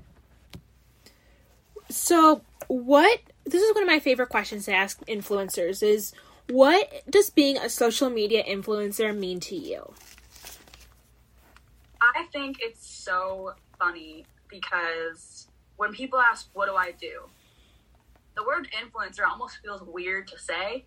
so 1.88 2.40
what 2.68 3.20
this 3.44 3.62
is 3.62 3.74
one 3.74 3.82
of 3.82 3.88
my 3.88 4.00
favorite 4.00 4.28
questions 4.28 4.64
to 4.64 4.72
ask 4.72 4.98
influencers 5.06 5.82
is 5.82 6.12
what 6.48 7.02
does 7.08 7.30
being 7.30 7.56
a 7.58 7.68
social 7.68 8.10
media 8.10 8.42
influencer 8.42 9.16
mean 9.16 9.38
to 9.38 9.54
you 9.54 9.92
i 12.00 12.24
think 12.32 12.56
it's 12.60 12.86
so 12.88 13.52
funny 13.78 14.24
because 14.48 15.46
when 15.80 15.92
people 15.92 16.18
ask, 16.18 16.50
what 16.52 16.66
do 16.66 16.74
I 16.74 16.92
do? 16.92 17.22
The 18.36 18.44
word 18.44 18.68
influencer 18.70 19.26
almost 19.26 19.60
feels 19.64 19.80
weird 19.82 20.28
to 20.28 20.38
say 20.38 20.84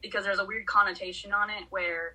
because 0.00 0.24
there's 0.24 0.38
a 0.38 0.44
weird 0.44 0.66
connotation 0.66 1.32
on 1.32 1.50
it 1.50 1.64
where, 1.70 2.14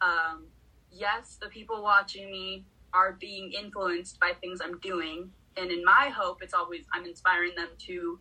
um, 0.00 0.44
yes, 0.92 1.36
the 1.42 1.48
people 1.48 1.82
watching 1.82 2.30
me 2.30 2.64
are 2.92 3.16
being 3.18 3.50
influenced 3.60 4.20
by 4.20 4.34
things 4.40 4.60
I'm 4.62 4.78
doing. 4.78 5.32
And 5.56 5.72
in 5.72 5.84
my 5.84 6.12
hope, 6.16 6.44
it's 6.44 6.54
always 6.54 6.84
I'm 6.92 7.06
inspiring 7.06 7.56
them 7.56 7.70
to 7.88 8.20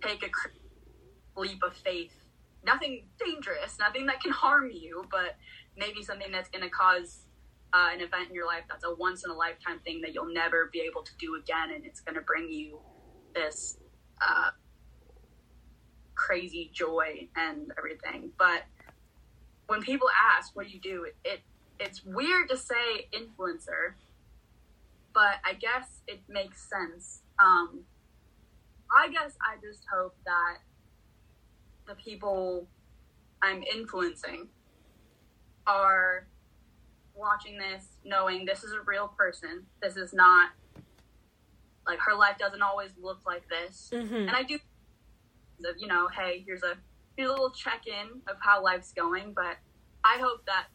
take 0.00 0.22
a 0.22 1.40
leap 1.40 1.64
of 1.64 1.76
faith. 1.76 2.14
Nothing 2.64 3.08
dangerous, 3.18 3.80
nothing 3.80 4.06
that 4.06 4.22
can 4.22 4.30
harm 4.30 4.70
you, 4.70 5.06
but 5.10 5.34
maybe 5.76 6.04
something 6.04 6.30
that's 6.30 6.50
going 6.50 6.62
to 6.62 6.70
cause 6.70 7.25
uh, 7.72 7.88
an 7.92 8.00
event 8.00 8.28
in 8.28 8.34
your 8.34 8.46
life 8.46 8.64
that's 8.68 8.84
a 8.84 8.94
once 8.94 9.24
in 9.24 9.30
a 9.30 9.34
lifetime 9.34 9.80
thing 9.84 10.00
that 10.02 10.14
you'll 10.14 10.32
never 10.32 10.70
be 10.72 10.80
able 10.80 11.02
to 11.02 11.12
do 11.18 11.36
again, 11.36 11.70
and 11.74 11.84
it's 11.84 12.00
going 12.00 12.14
to 12.14 12.20
bring 12.20 12.48
you 12.50 12.78
this 13.34 13.78
uh, 14.20 14.50
crazy 16.14 16.70
joy 16.72 17.28
and 17.36 17.72
everything. 17.76 18.30
But 18.38 18.64
when 19.66 19.82
people 19.82 20.08
ask, 20.36 20.54
"What 20.54 20.66
do 20.66 20.72
you 20.72 20.80
do?" 20.80 21.04
It, 21.04 21.16
it 21.24 21.40
it's 21.78 22.04
weird 22.04 22.48
to 22.48 22.56
say 22.56 23.08
influencer, 23.12 23.94
but 25.12 25.36
I 25.44 25.54
guess 25.54 26.00
it 26.06 26.20
makes 26.28 26.68
sense. 26.68 27.22
Um, 27.38 27.80
I 28.90 29.08
guess 29.08 29.36
I 29.40 29.56
just 29.60 29.84
hope 29.92 30.16
that 30.24 30.58
the 31.86 31.94
people 31.94 32.66
I'm 33.42 33.62
influencing 33.62 34.48
are 35.66 36.26
watching 37.16 37.58
this 37.58 37.86
knowing 38.04 38.44
this 38.44 38.62
is 38.62 38.72
a 38.72 38.80
real 38.86 39.08
person. 39.08 39.64
This 39.82 39.96
is 39.96 40.12
not 40.12 40.50
like 41.86 41.98
her 42.00 42.14
life 42.14 42.36
doesn't 42.38 42.62
always 42.62 42.90
look 43.00 43.20
like 43.26 43.44
this. 43.48 43.90
Mm-hmm. 43.92 44.14
And 44.14 44.30
I 44.30 44.42
do, 44.42 44.58
you 45.78 45.86
know, 45.86 46.08
hey, 46.08 46.42
here's 46.46 46.62
a 46.62 46.74
here's 47.16 47.30
a 47.30 47.32
little 47.32 47.50
check 47.50 47.82
in 47.86 48.20
of 48.28 48.36
how 48.40 48.62
life's 48.62 48.92
going. 48.92 49.32
But 49.34 49.56
I 50.04 50.18
hope 50.18 50.44
that 50.46 50.66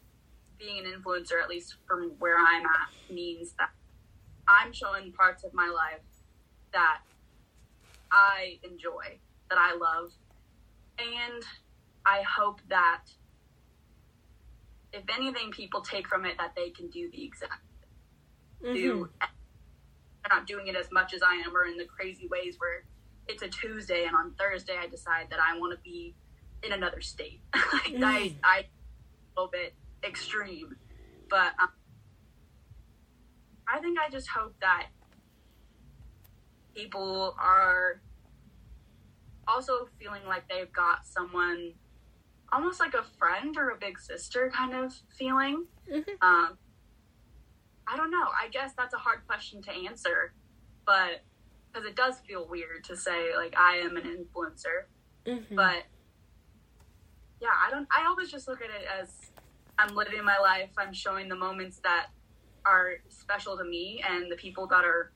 being 0.58 0.84
an 0.84 0.92
influencer, 0.92 1.42
at 1.42 1.48
least 1.48 1.76
from 1.86 2.12
where 2.18 2.36
I'm 2.38 2.64
at, 2.64 3.12
means 3.14 3.54
that 3.58 3.70
I'm 4.48 4.72
showing 4.72 5.12
parts 5.12 5.44
of 5.44 5.54
my 5.54 5.68
life 5.68 6.00
that 6.72 7.00
I 8.10 8.58
enjoy, 8.64 9.18
that 9.50 9.58
I 9.58 9.74
love, 9.74 10.12
and 10.98 11.42
I 12.06 12.22
hope 12.22 12.60
that 12.68 13.04
if 14.92 15.04
anything, 15.14 15.50
people 15.50 15.80
take 15.80 16.08
from 16.08 16.24
it 16.24 16.36
that 16.38 16.54
they 16.54 16.70
can 16.70 16.88
do 16.88 17.10
the 17.10 17.24
exact 17.24 17.62
mm-hmm. 18.62 18.74
do. 18.74 19.08
They're 19.20 20.38
not 20.38 20.46
doing 20.46 20.68
it 20.68 20.76
as 20.76 20.86
much 20.92 21.14
as 21.14 21.22
I 21.22 21.34
am, 21.46 21.56
or 21.56 21.64
in 21.64 21.76
the 21.76 21.84
crazy 21.84 22.28
ways 22.28 22.56
where 22.58 22.84
it's 23.28 23.42
a 23.42 23.48
Tuesday 23.48 24.04
and 24.04 24.14
on 24.14 24.34
Thursday 24.38 24.76
I 24.80 24.86
decide 24.86 25.28
that 25.30 25.38
I 25.40 25.58
want 25.58 25.72
to 25.76 25.82
be 25.82 26.14
in 26.62 26.72
another 26.72 27.00
state. 27.00 27.40
like 27.54 27.94
mm. 27.94 28.04
I, 28.04 28.34
I, 28.44 28.58
a 28.58 28.64
little 29.36 29.50
bit 29.50 29.74
extreme, 30.04 30.76
but 31.28 31.52
um, 31.60 31.68
I 33.72 33.80
think 33.80 33.98
I 33.98 34.10
just 34.10 34.28
hope 34.28 34.54
that 34.60 34.88
people 36.74 37.34
are 37.40 38.00
also 39.46 39.88
feeling 39.98 40.22
like 40.26 40.48
they've 40.48 40.72
got 40.72 41.04
someone 41.04 41.72
almost 42.52 42.78
like 42.80 42.94
a 42.94 43.02
friend 43.18 43.56
or 43.56 43.70
a 43.70 43.76
big 43.76 43.98
sister 43.98 44.50
kind 44.54 44.74
of 44.74 44.92
feeling. 45.18 45.66
Mm-hmm. 45.90 46.10
Um, 46.20 46.58
I 47.86 47.96
don't 47.96 48.10
know. 48.10 48.26
I 48.40 48.48
guess 48.48 48.72
that's 48.76 48.94
a 48.94 48.98
hard 48.98 49.26
question 49.26 49.62
to 49.62 49.70
answer 49.72 50.32
but 50.84 51.22
because 51.72 51.86
it 51.88 51.94
does 51.94 52.18
feel 52.26 52.46
weird 52.48 52.82
to 52.84 52.96
say 52.96 53.36
like 53.36 53.54
I 53.56 53.76
am 53.76 53.96
an 53.96 54.02
influencer, 54.02 54.86
Mm-hmm. 55.24 55.54
but 55.54 55.84
yeah, 57.40 57.54
I 57.64 57.70
don't. 57.70 57.86
I 57.96 58.06
always 58.06 58.30
just 58.32 58.48
look 58.48 58.60
at 58.60 58.68
it 58.70 58.84
as 59.00 59.10
I'm 59.78 59.94
living 59.94 60.24
my 60.24 60.38
life. 60.38 60.70
I'm 60.76 60.92
showing 60.92 61.28
the 61.28 61.36
moments 61.36 61.78
that 61.84 62.08
are 62.66 62.94
special 63.08 63.56
to 63.56 63.64
me 63.64 64.02
and 64.08 64.30
the 64.30 64.34
people 64.36 64.66
that 64.66 64.84
are 64.84 65.12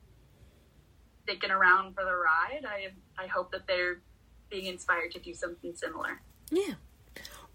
sticking 1.24 1.50
around 1.50 1.94
for 1.94 2.04
the 2.04 2.14
ride. 2.14 2.64
I 2.64 2.92
I 3.20 3.26
hope 3.26 3.50
that 3.50 3.66
they're 3.66 4.00
being 4.48 4.66
inspired 4.66 5.10
to 5.12 5.18
do 5.18 5.34
something 5.34 5.74
similar. 5.74 6.22
yeah. 6.52 6.74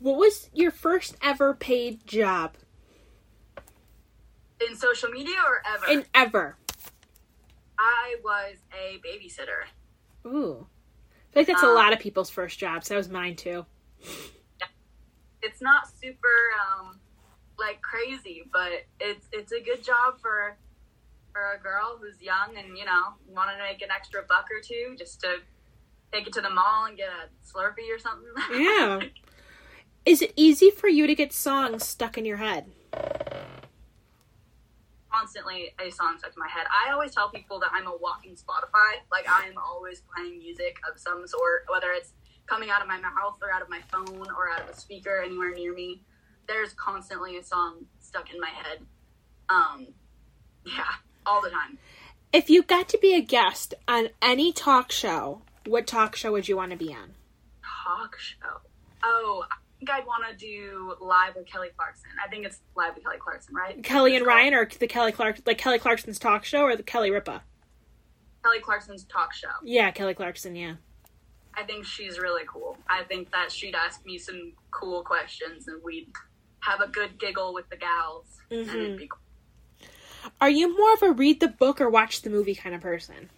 What 0.01 0.17
was 0.17 0.49
your 0.51 0.71
first 0.71 1.15
ever 1.21 1.53
paid 1.53 2.05
job? 2.07 2.55
In 4.67 4.75
social 4.75 5.09
media 5.09 5.35
or 5.47 5.61
ever, 5.71 5.85
In 5.91 6.05
ever. 6.15 6.57
I 7.77 8.15
was 8.23 8.55
a 8.73 8.99
babysitter. 9.05 9.65
Ooh. 10.25 10.65
I 11.29 11.33
feel 11.33 11.41
like 11.41 11.47
that's 11.47 11.63
a 11.63 11.67
Um, 11.67 11.75
lot 11.75 11.93
of 11.93 11.99
people's 11.99 12.29
first 12.31 12.57
jobs. 12.57 12.89
That 12.89 12.95
was 12.95 13.09
mine 13.09 13.35
too. 13.35 13.65
It's 15.43 15.61
not 15.61 15.87
super 16.01 16.27
um, 16.79 16.99
like 17.59 17.81
crazy, 17.83 18.43
but 18.51 18.71
it's 18.99 19.27
it's 19.31 19.51
a 19.51 19.59
good 19.61 19.83
job 19.83 20.19
for 20.19 20.57
for 21.31 21.53
a 21.53 21.59
girl 21.63 21.97
who's 22.01 22.19
young 22.21 22.57
and 22.57 22.75
you 22.77 22.85
know 22.85 23.13
wanting 23.27 23.57
to 23.57 23.63
make 23.63 23.81
an 23.81 23.89
extra 23.95 24.21
buck 24.27 24.45
or 24.51 24.61
two 24.61 24.95
just 24.97 25.21
to 25.21 25.37
take 26.11 26.27
it 26.27 26.33
to 26.33 26.41
the 26.41 26.49
mall 26.49 26.85
and 26.85 26.97
get 26.97 27.09
a 27.09 27.29
Slurpee 27.47 27.93
or 27.95 27.99
something. 27.99 28.29
Yeah. 28.59 28.99
Is 30.05 30.21
it 30.21 30.33
easy 30.35 30.71
for 30.71 30.87
you 30.87 31.05
to 31.05 31.13
get 31.13 31.31
songs 31.31 31.85
stuck 31.85 32.17
in 32.17 32.25
your 32.25 32.37
head? 32.37 32.65
Constantly 35.11 35.73
a 35.79 35.91
song 35.91 36.17
stuck 36.17 36.33
in 36.35 36.39
my 36.39 36.47
head. 36.47 36.65
I 36.69 36.91
always 36.91 37.13
tell 37.13 37.29
people 37.29 37.59
that 37.59 37.69
I'm 37.71 37.85
a 37.85 37.95
walking 37.95 38.31
Spotify. 38.31 39.01
Like 39.11 39.29
I 39.29 39.47
am 39.47 39.53
always 39.57 40.01
playing 40.13 40.39
music 40.39 40.77
of 40.89 40.99
some 40.99 41.27
sort, 41.27 41.65
whether 41.69 41.91
it's 41.91 42.13
coming 42.47 42.69
out 42.69 42.81
of 42.81 42.87
my 42.87 42.99
mouth 42.99 43.37
or 43.41 43.51
out 43.53 43.61
of 43.61 43.69
my 43.69 43.81
phone 43.91 44.27
or 44.35 44.49
out 44.49 44.61
of 44.61 44.69
a 44.69 44.79
speaker 44.79 45.21
anywhere 45.23 45.53
near 45.53 45.73
me. 45.73 46.01
There's 46.47 46.73
constantly 46.73 47.37
a 47.37 47.43
song 47.43 47.85
stuck 47.99 48.33
in 48.33 48.39
my 48.39 48.49
head. 48.49 48.79
Um, 49.49 49.87
yeah, 50.65 50.83
all 51.25 51.41
the 51.41 51.49
time. 51.49 51.77
If 52.33 52.49
you 52.49 52.63
got 52.63 52.89
to 52.89 52.97
be 52.97 53.13
a 53.13 53.21
guest 53.21 53.75
on 53.87 54.09
any 54.21 54.51
talk 54.51 54.91
show, 54.91 55.41
what 55.65 55.85
talk 55.85 56.15
show 56.15 56.31
would 56.31 56.47
you 56.47 56.57
want 56.57 56.71
to 56.71 56.77
be 56.77 56.93
on? 56.93 57.13
talk 57.83 58.17
show. 58.19 58.61
Oh, 59.03 59.45
I 59.49 59.55
think 59.81 59.89
I'd 59.89 60.05
want 60.05 60.23
to 60.29 60.35
do 60.35 60.93
live 60.99 61.35
with 61.35 61.47
Kelly 61.47 61.69
Clarkson. 61.75 62.11
I 62.23 62.29
think 62.29 62.45
it's 62.45 62.61
live 62.75 62.93
with 62.93 63.03
Kelly 63.03 63.17
Clarkson, 63.17 63.55
right? 63.55 63.83
Kelly 63.83 64.15
and 64.15 64.25
Ryan 64.25 64.53
or 64.53 64.67
the 64.79 64.87
Kelly 64.87 65.11
Clark 65.11 65.39
like 65.45 65.57
Kelly 65.57 65.79
Clarkson's 65.79 66.19
talk 66.19 66.45
show 66.45 66.61
or 66.61 66.75
the 66.75 66.83
Kelly 66.83 67.09
Ripa? 67.09 67.41
Kelly 68.43 68.59
Clarkson's 68.59 69.05
talk 69.05 69.33
show. 69.33 69.49
Yeah, 69.63 69.89
Kelly 69.91 70.13
Clarkson, 70.13 70.55
yeah. 70.55 70.75
I 71.55 71.63
think 71.63 71.85
she's 71.85 72.19
really 72.19 72.43
cool. 72.47 72.77
I 72.87 73.03
think 73.03 73.31
that 73.31 73.51
she'd 73.51 73.75
ask 73.75 74.05
me 74.05 74.17
some 74.17 74.53
cool 74.69 75.03
questions 75.03 75.67
and 75.67 75.81
we'd 75.83 76.09
have 76.59 76.79
a 76.79 76.87
good 76.87 77.19
giggle 77.19 77.53
with 77.53 77.67
the 77.69 77.77
gals. 77.77 78.25
Mm-hmm. 78.51 78.69
it'd 78.69 78.97
be 78.97 79.07
cool. 79.07 79.89
Are 80.39 80.49
you 80.49 80.77
more 80.77 80.93
of 80.93 81.01
a 81.01 81.11
read 81.11 81.39
the 81.39 81.47
book 81.47 81.81
or 81.81 81.89
watch 81.89 82.21
the 82.21 82.29
movie 82.29 82.53
kind 82.53 82.75
of 82.75 82.81
person? 82.81 83.31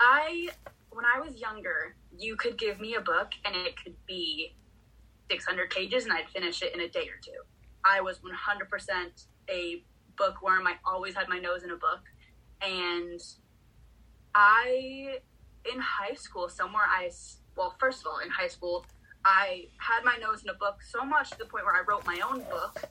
I, 0.00 0.48
when 0.90 1.04
I 1.04 1.20
was 1.20 1.38
younger, 1.38 1.94
you 2.18 2.36
could 2.36 2.58
give 2.58 2.80
me 2.80 2.94
a 2.94 3.00
book 3.00 3.32
and 3.44 3.54
it 3.54 3.74
could 3.82 3.94
be 4.06 4.54
600 5.30 5.70
pages 5.70 6.04
and 6.04 6.12
I'd 6.12 6.28
finish 6.28 6.62
it 6.62 6.74
in 6.74 6.80
a 6.80 6.88
day 6.88 7.08
or 7.08 7.18
two. 7.22 7.40
I 7.84 8.00
was 8.00 8.18
100% 8.18 9.26
a 9.50 9.84
bookworm. 10.16 10.66
I 10.66 10.74
always 10.84 11.14
had 11.14 11.28
my 11.28 11.38
nose 11.38 11.62
in 11.62 11.70
a 11.70 11.76
book. 11.76 12.00
And 12.62 13.20
I, 14.34 15.18
in 15.72 15.80
high 15.80 16.14
school, 16.14 16.48
somewhere 16.48 16.84
I, 16.86 17.10
well, 17.56 17.74
first 17.78 18.00
of 18.00 18.06
all, 18.06 18.18
in 18.18 18.30
high 18.30 18.48
school, 18.48 18.86
I 19.24 19.68
had 19.78 20.04
my 20.04 20.16
nose 20.16 20.42
in 20.42 20.48
a 20.48 20.54
book 20.54 20.82
so 20.82 21.04
much 21.04 21.30
to 21.30 21.38
the 21.38 21.46
point 21.46 21.64
where 21.64 21.74
I 21.74 21.82
wrote 21.86 22.06
my 22.06 22.20
own 22.28 22.40
book, 22.40 22.88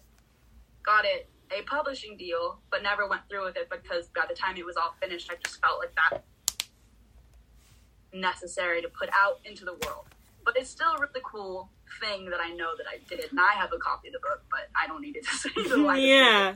got 0.83 1.05
it 1.05 1.29
a 1.51 1.61
publishing 1.63 2.17
deal, 2.17 2.59
but 2.71 2.81
never 2.83 3.07
went 3.07 3.21
through 3.29 3.45
with 3.45 3.57
it 3.57 3.69
because 3.69 4.07
by 4.15 4.25
the 4.27 4.33
time 4.33 4.57
it 4.57 4.65
was 4.65 4.75
all 4.77 4.95
finished, 5.01 5.29
I 5.31 5.35
just 5.43 5.61
felt 5.61 5.79
like 5.79 5.93
that 5.95 6.23
necessary 8.13 8.81
to 8.81 8.89
put 8.89 9.09
out 9.13 9.39
into 9.45 9.65
the 9.65 9.73
world. 9.85 10.05
But 10.43 10.57
it's 10.57 10.69
still 10.69 10.95
really 10.97 11.21
cool 11.23 11.69
thing 12.01 12.29
that 12.29 12.39
I 12.41 12.49
know 12.49 12.75
that 12.77 12.85
I 12.87 12.99
did, 13.09 13.29
and 13.31 13.39
I 13.39 13.53
have 13.53 13.71
a 13.73 13.77
copy 13.77 14.09
of 14.09 14.13
the 14.13 14.19
book, 14.19 14.43
but 14.49 14.69
I 14.75 14.87
don't 14.87 15.01
need 15.01 15.15
it 15.15 15.25
to 15.25 15.35
see 15.37 15.67
the 15.67 15.77
light. 15.77 16.01
yeah. 16.01 16.55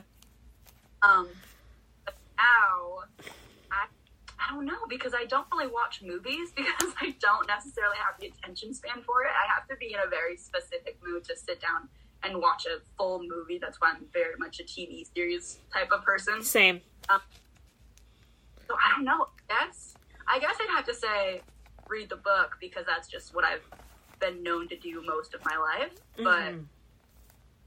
Um, 1.02 1.28
now, 2.36 3.04
I, 3.70 3.86
I 4.38 4.54
don't 4.54 4.66
know 4.66 4.86
because 4.88 5.14
I 5.14 5.24
don't 5.24 5.46
really 5.52 5.70
watch 5.72 6.02
movies 6.02 6.50
because 6.56 6.94
I 7.00 7.14
don't 7.20 7.46
necessarily 7.46 7.96
have 7.96 8.20
the 8.20 8.26
attention 8.26 8.74
span 8.74 9.02
for 9.02 9.22
it. 9.22 9.30
I 9.30 9.52
have 9.52 9.66
to 9.68 9.76
be 9.76 9.94
in 9.94 10.00
a 10.04 10.08
very 10.08 10.36
specific 10.36 10.98
mood 11.04 11.24
to 11.24 11.36
sit 11.36 11.60
down 11.60 11.88
and 12.22 12.40
watch 12.40 12.66
a 12.66 12.80
full 12.98 13.22
movie. 13.26 13.58
That's 13.58 13.80
why 13.80 13.92
I'm 13.96 14.04
very 14.12 14.36
much 14.38 14.60
a 14.60 14.64
TV 14.64 15.06
series 15.14 15.58
type 15.72 15.90
of 15.90 16.04
person. 16.04 16.42
Same. 16.42 16.80
So 18.68 18.76
I 18.76 18.94
don't 18.94 19.04
know. 19.04 19.26
Yes, 19.48 19.94
I 20.28 20.38
guess 20.38 20.54
I'd 20.60 20.70
have 20.70 20.86
to 20.86 20.94
say 20.94 21.40
read 21.88 22.08
the 22.08 22.16
book 22.16 22.56
because 22.60 22.84
that's 22.86 23.08
just 23.08 23.34
what 23.34 23.44
I've 23.44 23.64
been 24.20 24.42
known 24.42 24.68
to 24.68 24.76
do 24.76 25.02
most 25.02 25.34
of 25.34 25.44
my 25.44 25.56
life. 25.56 25.92
But 26.16 26.52
Mhm. 26.52 26.66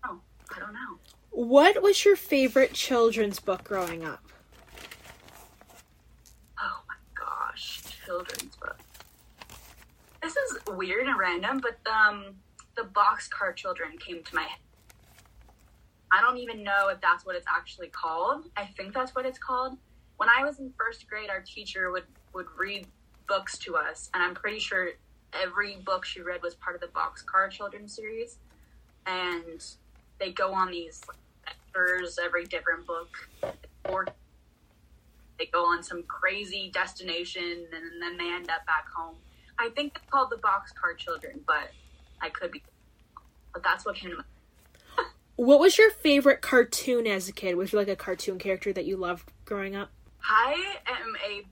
oh, 0.07 0.21
I 0.55 0.59
don't 0.59 0.73
know. 0.73 0.99
What 1.31 1.81
was 1.81 2.05
your 2.05 2.15
favorite 2.15 2.73
children's 2.73 3.39
book 3.39 3.63
growing 3.63 4.05
up? 4.05 4.21
Oh 6.59 6.83
my 6.87 6.95
gosh, 7.15 7.81
children's 8.05 8.55
book. 8.55 8.77
This 10.21 10.37
is 10.37 10.57
weird 10.67 11.07
and 11.07 11.17
random, 11.17 11.59
but 11.59 11.79
um, 11.91 12.35
the 12.75 12.83
Boxcar 12.83 13.55
Children 13.55 13.97
came 13.97 14.23
to 14.23 14.35
my 14.35 14.43
head. 14.43 14.59
I 16.11 16.21
don't 16.21 16.37
even 16.37 16.63
know 16.63 16.89
if 16.89 17.01
that's 17.01 17.25
what 17.25 17.35
it's 17.35 17.47
actually 17.47 17.87
called. 17.87 18.45
I 18.55 18.65
think 18.65 18.93
that's 18.93 19.15
what 19.15 19.25
it's 19.25 19.39
called. 19.39 19.77
When 20.17 20.29
I 20.29 20.43
was 20.43 20.59
in 20.59 20.71
first 20.77 21.07
grade, 21.09 21.29
our 21.29 21.41
teacher 21.41 21.91
would 21.91 22.05
would 22.33 22.47
read 22.57 22.87
books 23.27 23.57
to 23.59 23.75
us, 23.75 24.09
and 24.13 24.21
I'm 24.23 24.35
pretty 24.35 24.59
sure 24.59 24.91
every 25.41 25.77
book 25.77 26.05
she 26.05 26.21
read 26.21 26.41
was 26.41 26.55
part 26.55 26.75
of 26.75 26.81
the 26.81 26.87
Boxcar 26.87 27.49
Children 27.49 27.87
series. 27.87 28.37
And 29.05 29.63
they 30.19 30.31
go 30.31 30.53
on 30.53 30.71
these 30.71 31.01
adventures 31.47 32.17
every 32.23 32.45
different 32.45 32.85
book, 32.85 33.09
or 33.89 34.05
they 35.39 35.45
go 35.47 35.65
on 35.65 35.83
some 35.83 36.03
crazy 36.03 36.69
destination 36.73 37.43
and 37.73 38.01
then 38.01 38.17
they 38.17 38.31
end 38.33 38.49
up 38.49 38.65
back 38.65 38.85
home. 38.95 39.15
I 39.59 39.69
think 39.69 39.93
it's 39.95 40.05
called 40.09 40.29
the 40.29 40.37
Boxcar 40.37 40.97
Children, 40.97 41.41
but 41.45 41.71
I 42.21 42.29
could 42.29 42.51
be. 42.51 42.63
But 43.53 43.63
that's 43.63 43.85
what 43.85 43.95
came 43.95 44.11
to 44.11 44.15
mind. 44.17 44.27
What 45.35 45.59
was 45.59 45.79
your 45.79 45.89
favorite 45.89 46.41
cartoon 46.41 47.07
as 47.07 47.27
a 47.27 47.31
kid? 47.33 47.55
Was 47.55 47.71
there 47.71 47.79
like 47.81 47.87
a 47.87 47.95
cartoon 47.95 48.37
character 48.37 48.71
that 48.71 48.85
you 48.85 48.95
loved 48.97 49.31
growing 49.45 49.75
up? 49.75 49.89
I 50.23 50.75
am 50.87 51.15
a. 51.27 51.43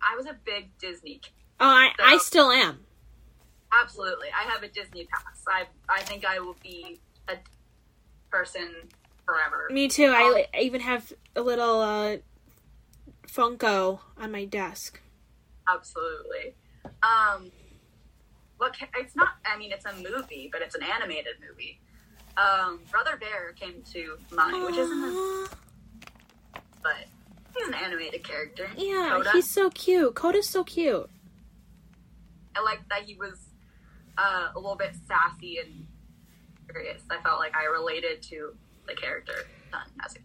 I 0.00 0.16
was 0.16 0.26
a 0.26 0.36
big 0.44 0.70
Disney. 0.78 1.14
kid. 1.20 1.32
Oh, 1.60 1.66
I, 1.66 1.90
I 2.02 2.18
still 2.18 2.50
am. 2.50 2.80
Absolutely, 3.82 4.28
I 4.28 4.48
have 4.50 4.62
a 4.62 4.68
Disney 4.68 5.06
pass. 5.06 5.44
I 5.46 5.64
I 5.88 6.00
think 6.02 6.24
I 6.24 6.38
will 6.40 6.56
be 6.62 7.00
a 7.28 7.34
person 8.30 8.68
forever. 9.26 9.68
Me 9.70 9.88
too. 9.88 10.06
I, 10.06 10.46
I 10.54 10.60
even 10.60 10.80
have 10.80 11.12
a 11.36 11.42
little 11.42 11.80
uh, 11.80 12.16
Funko 13.26 14.00
on 14.16 14.32
my 14.32 14.44
desk. 14.44 15.00
Absolutely. 15.68 16.54
Um, 17.02 17.50
what 18.56 18.78
ca- 18.78 18.88
it's 18.96 19.14
not. 19.14 19.28
I 19.44 19.58
mean, 19.58 19.70
it's 19.72 19.84
a 19.84 19.92
movie, 19.94 20.48
but 20.50 20.62
it's 20.62 20.74
an 20.74 20.82
animated 20.82 21.34
movie. 21.46 21.80
Um, 22.38 22.80
Brother 22.90 23.16
Bear 23.16 23.52
came 23.52 23.82
to 23.92 24.16
mind, 24.32 24.64
which 24.64 24.76
isn't, 24.76 25.04
a, 25.04 25.48
but 26.82 27.04
he's 27.56 27.68
an 27.68 27.74
animated 27.74 28.22
character. 28.22 28.70
yeah, 28.76 29.10
Koda. 29.16 29.32
he's 29.32 29.50
so 29.50 29.68
cute. 29.70 30.14
Koda's 30.14 30.48
so 30.48 30.62
cute. 30.64 31.10
I 32.58 32.62
liked 32.62 32.88
that 32.88 33.02
he 33.02 33.14
was 33.14 33.50
uh, 34.16 34.48
a 34.54 34.58
little 34.58 34.76
bit 34.76 34.94
sassy 35.06 35.58
and 35.58 35.86
curious. 36.70 37.02
I 37.10 37.20
felt 37.22 37.38
like 37.38 37.56
I 37.56 37.64
related 37.64 38.22
to 38.22 38.54
the 38.86 38.94
character 38.94 39.46
as 40.04 40.16
a 40.16 40.18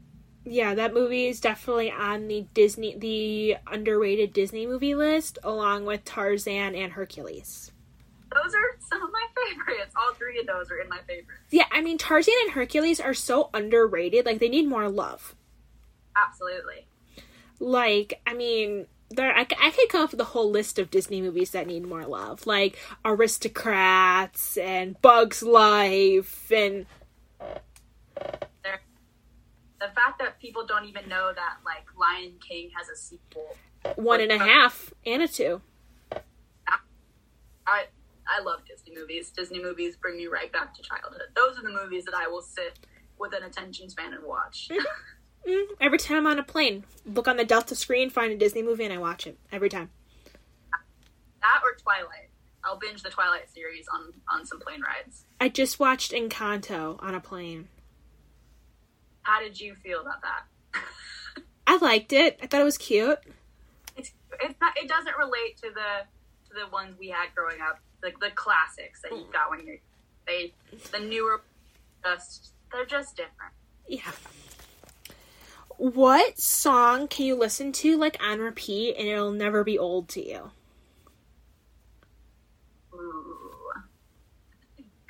Yeah, 0.45 0.73
that 0.75 0.93
movie 0.93 1.27
is 1.27 1.39
definitely 1.39 1.91
on 1.91 2.27
the 2.27 2.45
Disney, 2.53 2.97
the 2.97 3.57
underrated 3.67 4.33
Disney 4.33 4.65
movie 4.65 4.95
list, 4.95 5.37
along 5.43 5.85
with 5.85 6.05
Tarzan 6.05 6.75
and 6.75 6.93
Hercules. 6.93 7.71
Those 8.33 8.53
are 8.55 8.77
some 8.79 9.03
of 9.03 9.11
my 9.11 9.25
favorites. 9.35 9.93
All 9.95 10.13
three 10.15 10.39
of 10.39 10.47
those 10.47 10.71
are 10.71 10.77
in 10.77 10.89
my 10.89 10.99
favorites. 11.07 11.43
Yeah, 11.51 11.65
I 11.71 11.81
mean 11.81 11.97
Tarzan 11.99 12.33
and 12.45 12.51
Hercules 12.53 12.99
are 12.99 13.13
so 13.13 13.49
underrated. 13.53 14.25
Like 14.25 14.39
they 14.39 14.49
need 14.49 14.67
more 14.67 14.89
love. 14.89 15.35
Absolutely. 16.15 16.87
Like, 17.59 18.21
I 18.25 18.33
mean, 18.33 18.87
there 19.09 19.35
I, 19.35 19.47
I 19.61 19.71
could 19.71 19.89
come 19.89 20.01
up 20.03 20.11
with 20.11 20.19
a 20.19 20.25
whole 20.25 20.49
list 20.49 20.79
of 20.79 20.89
Disney 20.89 21.21
movies 21.21 21.51
that 21.51 21.67
need 21.67 21.85
more 21.85 22.05
love, 22.05 22.47
like 22.47 22.77
Aristocrats 23.05 24.57
and 24.57 24.99
Bugs 25.01 25.43
Life 25.43 26.51
and 26.51 26.85
the 29.83 29.89
fact 29.93 30.17
that 30.19 30.39
people 30.39 30.65
don't 30.65 30.85
even 30.85 31.07
know 31.09 31.31
that 31.35 31.57
like 31.65 31.85
Lion 31.97 32.33
King 32.47 32.69
has 32.75 32.87
a 32.89 32.95
sequel. 32.95 33.55
One 33.95 34.21
and 34.21 34.31
a 34.31 34.37
half 34.37 34.93
and 35.05 35.21
a 35.21 35.27
two. 35.27 35.61
I 37.67 37.85
I 38.25 38.41
love 38.41 38.61
Disney 38.65 38.95
movies. 38.95 39.31
Disney 39.31 39.61
movies 39.61 39.97
bring 39.97 40.17
me 40.17 40.27
right 40.27 40.51
back 40.51 40.73
to 40.75 40.81
childhood. 40.81 41.21
Those 41.35 41.59
are 41.59 41.63
the 41.63 41.69
movies 41.69 42.05
that 42.05 42.13
I 42.13 42.27
will 42.27 42.41
sit 42.41 42.79
with 43.19 43.33
an 43.33 43.43
attention 43.43 43.89
span 43.89 44.13
and 44.13 44.23
watch. 44.23 44.69
Mm, 45.47 45.65
every 45.81 45.97
time 45.97 46.17
I'm 46.17 46.27
on 46.27 46.39
a 46.39 46.43
plane, 46.43 46.85
look 47.05 47.27
on 47.27 47.37
the 47.37 47.43
Delta 47.45 47.75
screen, 47.75 48.09
find 48.09 48.31
a 48.31 48.37
Disney 48.37 48.63
movie, 48.63 48.85
and 48.85 48.93
I 48.93 48.97
watch 48.97 49.27
it 49.27 49.37
every 49.51 49.69
time. 49.69 49.89
that 50.71 51.61
or 51.63 51.75
Twilight. 51.75 52.29
I'll 52.63 52.77
binge 52.77 53.03
the 53.03 53.09
Twilight 53.09 53.49
series 53.53 53.87
on 53.93 54.13
on 54.31 54.45
some 54.45 54.59
plane 54.59 54.81
rides. 54.81 55.25
I 55.41 55.49
just 55.49 55.79
watched 55.79 56.13
Encanto 56.13 57.01
on 57.03 57.13
a 57.13 57.19
plane. 57.19 57.67
How 59.23 59.41
did 59.41 59.59
you 59.59 59.75
feel 59.75 60.01
about 60.01 60.21
that? 60.21 60.43
I 61.67 61.77
liked 61.77 62.13
it. 62.13 62.39
I 62.41 62.47
thought 62.47 62.61
it 62.61 62.65
was 62.65 62.77
cute. 62.77 63.19
it's 63.97 64.13
it's 64.41 64.59
not 64.61 64.77
it 64.77 64.87
doesn't 64.87 65.17
relate 65.17 65.57
to 65.57 65.69
the 65.71 66.05
to 66.47 66.53
the 66.53 66.71
ones 66.71 66.95
we 66.97 67.09
had 67.09 67.35
growing 67.35 67.59
up, 67.61 67.79
like 68.01 68.19
the 68.19 68.31
classics 68.31 69.01
that 69.01 69.11
you 69.11 69.25
got 69.33 69.49
when 69.49 69.65
you're 69.65 69.77
they 70.25 70.53
the 70.91 70.99
newer 70.99 71.41
just 72.03 72.53
they're 72.71 72.85
just 72.85 73.17
different. 73.17 73.53
Yeah. 73.87 74.11
What 75.83 76.39
song 76.39 77.09
can 77.09 77.25
you 77.25 77.35
listen 77.35 77.73
to 77.73 77.97
like 77.97 78.17
on 78.23 78.39
repeat 78.39 78.95
and 78.95 79.05
it'll 79.05 79.33
never 79.33 79.65
be 79.65 79.77
old 79.77 80.07
to 80.09 80.25
you? 80.25 80.51
Ooh. 82.93 83.73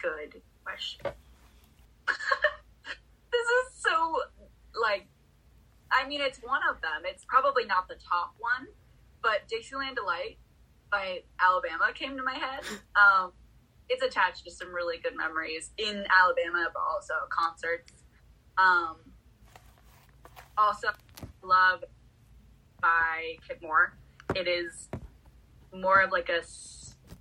Good 0.01 0.41
question. 0.63 1.01
this 2.07 2.15
is 3.45 3.83
so 3.83 4.15
like 4.81 5.05
I 5.91 6.07
mean 6.07 6.21
it's 6.21 6.39
one 6.39 6.62
of 6.67 6.81
them. 6.81 7.03
It's 7.05 7.23
probably 7.23 7.65
not 7.65 7.88
the 7.88 7.97
top 8.09 8.33
one, 8.39 8.65
but 9.21 9.47
Dixieland 9.47 9.95
Delight 9.95 10.39
by 10.91 11.21
Alabama 11.39 11.91
came 11.93 12.17
to 12.17 12.23
my 12.23 12.33
head. 12.33 12.63
Um 12.95 13.31
it's 13.89 14.01
attached 14.01 14.43
to 14.45 14.49
some 14.49 14.73
really 14.73 14.97
good 14.97 15.15
memories 15.15 15.69
in 15.77 16.03
Alabama 16.19 16.67
but 16.73 16.81
also 16.81 17.13
concerts. 17.29 17.93
Um 18.57 19.12
also 20.58 20.88
love 21.42 21.84
by 22.82 23.36
Kip 23.48 23.62
Moore. 23.62 23.94
It 24.36 24.48
is 24.48 24.89
more 25.74 26.02
of 26.02 26.12
like 26.12 26.30
a 26.30 26.42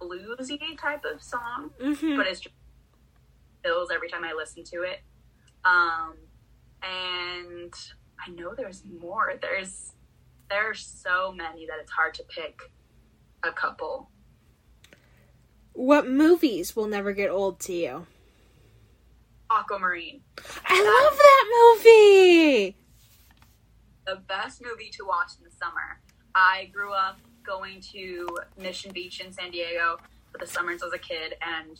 bluesy 0.02 0.58
type 0.78 1.04
of 1.04 1.22
song, 1.22 1.70
Mm-hmm. 1.80 2.16
but 2.16 2.26
it's 2.26 2.40
just 2.40 2.54
feels 3.62 3.90
every 3.92 4.08
time 4.08 4.24
I 4.24 4.32
listen 4.36 4.64
to 4.64 4.82
it. 4.82 5.00
Um, 5.64 6.14
and 6.82 7.72
I 8.26 8.30
know 8.32 8.54
there's 8.56 8.82
more. 9.00 9.34
There's 9.40 9.92
there's 10.50 10.84
so 10.84 11.32
many 11.32 11.66
that 11.66 11.76
it's 11.80 11.90
hard 11.92 12.14
to 12.14 12.24
pick 12.24 12.60
a 13.42 13.52
couple. 13.52 14.10
What 15.74 16.06
movies 16.06 16.76
will 16.76 16.88
never 16.88 17.12
get 17.12 17.30
old 17.30 17.58
to 17.60 17.72
you? 17.72 18.06
Aquamarine, 19.50 20.20
I 20.66 20.82
love 20.82 21.18
that 21.18 21.44
movie. 21.84 22.76
The 24.06 24.16
best 24.28 24.62
movie 24.62 24.90
to 24.90 25.04
watch 25.04 25.32
in 25.38 25.44
the 25.44 25.50
summer. 25.56 26.00
I 26.34 26.70
grew 26.72 26.92
up 26.92 27.18
going 27.44 27.80
to 27.92 28.28
Mission 28.58 28.92
Beach 28.92 29.20
in 29.20 29.32
San 29.32 29.50
Diego 29.50 29.98
for 30.30 30.38
the 30.38 30.46
summers 30.46 30.82
as 30.82 30.92
a 30.92 30.98
kid, 30.98 31.34
and 31.42 31.78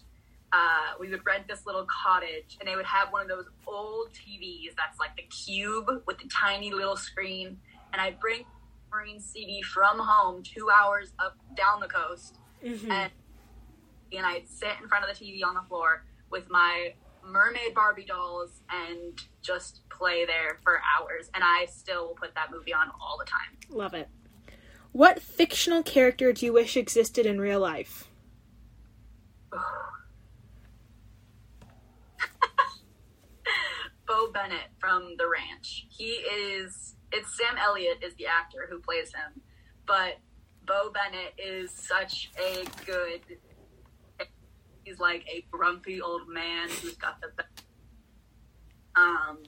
uh, 0.53 0.93
we 1.01 1.09
would 1.09 1.25
rent 1.25 1.49
this 1.49 1.65
little 1.67 1.87
cottage, 1.87 2.59
and 2.61 2.69
they 2.69 2.77
would 2.77 2.85
have 2.85 3.11
one 3.13 3.23
of 3.23 3.29
those 3.29 3.47
old 3.67 4.09
TVs 4.13 4.75
that's 4.77 4.99
like 4.99 5.17
the 5.17 5.23
cube 5.23 5.89
with 6.07 6.19
the 6.19 6.29
tiny 6.29 6.71
little 6.73 6.97
screen. 6.97 7.59
And 7.93 8.01
I'd 8.03 8.21
bring 8.21 8.45
Marine 8.93 9.21
CD 9.21 9.63
from 9.63 9.99
home 9.99 10.43
two 10.43 10.69
hours 10.71 11.13
up 11.19 11.37
down 11.57 11.81
the 11.81 11.89
coast, 11.89 12.37
Mm-hmm. 12.65 12.93
and 12.93 13.11
and 14.13 14.25
I'd 14.27 14.47
sit 14.49 14.69
in 14.81 14.89
front 14.89 15.05
of 15.09 15.19
the 15.19 15.25
TV 15.25 15.41
on 15.45 15.55
the 15.55 15.63
floor 15.63 16.05
with 16.31 16.49
my 16.51 16.93
mermaid 17.25 17.75
Barbie 17.75 18.05
dolls 18.05 18.61
and 18.71 19.19
just 19.43 19.89
play 19.89 20.25
there 20.25 20.59
for 20.63 20.81
hours. 20.99 21.31
And 21.35 21.43
I 21.45 21.67
still 21.67 22.09
will 22.09 22.15
put 22.15 22.35
that 22.35 22.51
movie 22.51 22.75
on 22.75 22.89
all 23.01 23.19
the 23.19 23.25
time. 23.25 23.57
Love 23.71 23.95
it. 23.95 24.09
What 24.93 25.23
fictional 25.23 25.83
character 25.83 26.33
do 26.33 26.45
you 26.47 26.53
wish 26.53 26.77
existed 26.77 27.25
in 27.25 27.41
real 27.41 27.61
life? 27.61 28.09
Beau 34.07 34.31
Bennett 34.33 34.69
from 34.79 35.15
The 35.17 35.27
Ranch. 35.29 35.87
He 35.89 36.11
is. 36.11 36.97
It's 37.13 37.37
Sam 37.37 37.57
Elliott 37.59 38.03
is 38.03 38.15
the 38.15 38.27
actor 38.27 38.67
who 38.71 38.81
plays 38.81 39.13
him, 39.15 39.41
but 39.87 40.19
Beau 40.67 40.91
Bennett 40.93 41.35
is 41.39 41.71
such 41.71 42.31
a 42.39 42.65
good. 42.85 43.21
He's 44.85 44.99
like 44.99 45.25
a 45.33 45.45
grumpy 45.51 46.01
old 46.01 46.29
man 46.29 46.69
who's 46.69 46.97
got 46.97 47.21
the. 47.21 47.29
best- 47.37 47.65
Um, 48.97 49.39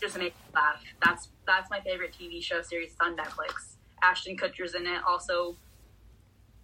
just 0.00 0.18
make 0.18 0.34
laugh. 0.54 0.82
That's 1.04 1.28
that's 1.46 1.70
my 1.70 1.80
favorite 1.80 2.12
TV 2.18 2.42
show 2.42 2.60
series 2.62 2.94
on 3.00 3.16
Netflix. 3.16 3.76
Ashton 4.02 4.36
Kutcher's 4.36 4.74
in 4.74 4.86
it. 4.86 5.00
Also, 5.08 5.56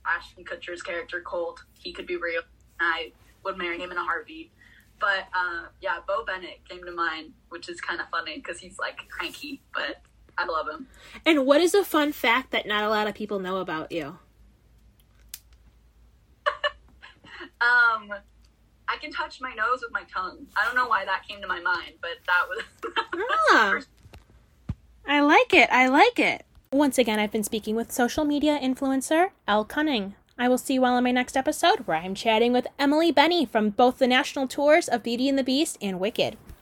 Ashton 0.07 0.45
Kutcher's 0.45 0.83
character 0.83 1.21
Colt. 1.21 1.63
He 1.79 1.93
could 1.93 2.07
be 2.07 2.17
real. 2.17 2.43
I 2.81 3.13
would 3.45 3.57
marry 3.57 3.79
him 3.81 3.91
in 3.91 3.97
a 3.97 4.03
heartbeat. 4.05 4.51
But 5.01 5.27
uh, 5.35 5.67
yeah, 5.81 5.99
Beau 6.07 6.25
Bennett 6.25 6.61
came 6.69 6.85
to 6.85 6.93
mind, 6.93 7.33
which 7.49 7.69
is 7.69 7.81
kind 7.81 8.01
of 8.01 8.09
funny 8.11 8.37
because 8.37 8.59
he's 8.61 8.79
like 8.79 8.99
cranky, 9.09 9.61
but 9.75 10.03
I 10.39 10.45
love 10.47 10.69
him. 10.69 10.87
And 11.27 11.47
what 11.47 11.61
is 11.61 11.75
a 11.75 11.85
fun 11.85 12.13
fact 12.13 12.51
that 12.53 12.67
not 12.67 12.85
a 12.85 12.89
lot 12.89 13.09
of 13.09 13.15
people 13.15 13.39
know 13.41 13.57
about 13.57 13.91
you? 13.91 14.19
Um, 17.63 18.13
I 18.89 18.97
can 19.01 19.13
touch 19.13 19.41
my 19.41 19.55
nose 19.55 19.81
with 19.83 19.93
my 19.93 20.03
tongue. 20.13 20.47
I 20.57 20.65
don't 20.67 20.75
know 20.75 20.89
why 20.89 21.05
that 21.05 21.27
came 21.27 21.41
to 21.41 21.47
my 21.47 21.61
mind, 21.61 21.95
but 22.01 22.19
that 22.27 22.45
was. 22.49 22.65
Ah. 23.55 23.81
I 25.07 25.21
like 25.21 25.53
it. 25.53 25.69
I 25.71 25.89
like 25.89 26.19
it. 26.19 26.45
Once 26.73 26.97
again, 26.99 27.19
I've 27.19 27.31
been 27.33 27.45
speaking 27.45 27.77
with 27.77 27.93
social 27.93 28.25
media 28.25 28.59
influencer 28.61 29.31
Elle 29.47 29.65
Cunning. 29.65 30.15
I 30.39 30.49
will 30.49 30.59
see 30.59 30.75
you 30.75 30.85
all 30.85 30.97
in 30.97 31.05
my 31.05 31.13
next 31.13 31.37
episode 31.37 31.81
where 31.81 31.99
I'm 31.99 32.15
chatting 32.15 32.53
with 32.53 32.67
Emily 32.79 33.13
Benny 33.13 33.45
from 33.45 33.71
both 33.71 33.99
the 33.99 34.07
national 34.07 34.49
tours 34.49 34.89
of 34.89 35.03
Beauty 35.03 35.29
and 35.29 35.39
the 35.39 35.45
Beast 35.45 35.77
and 35.83 36.01
Wicked. 36.01 36.37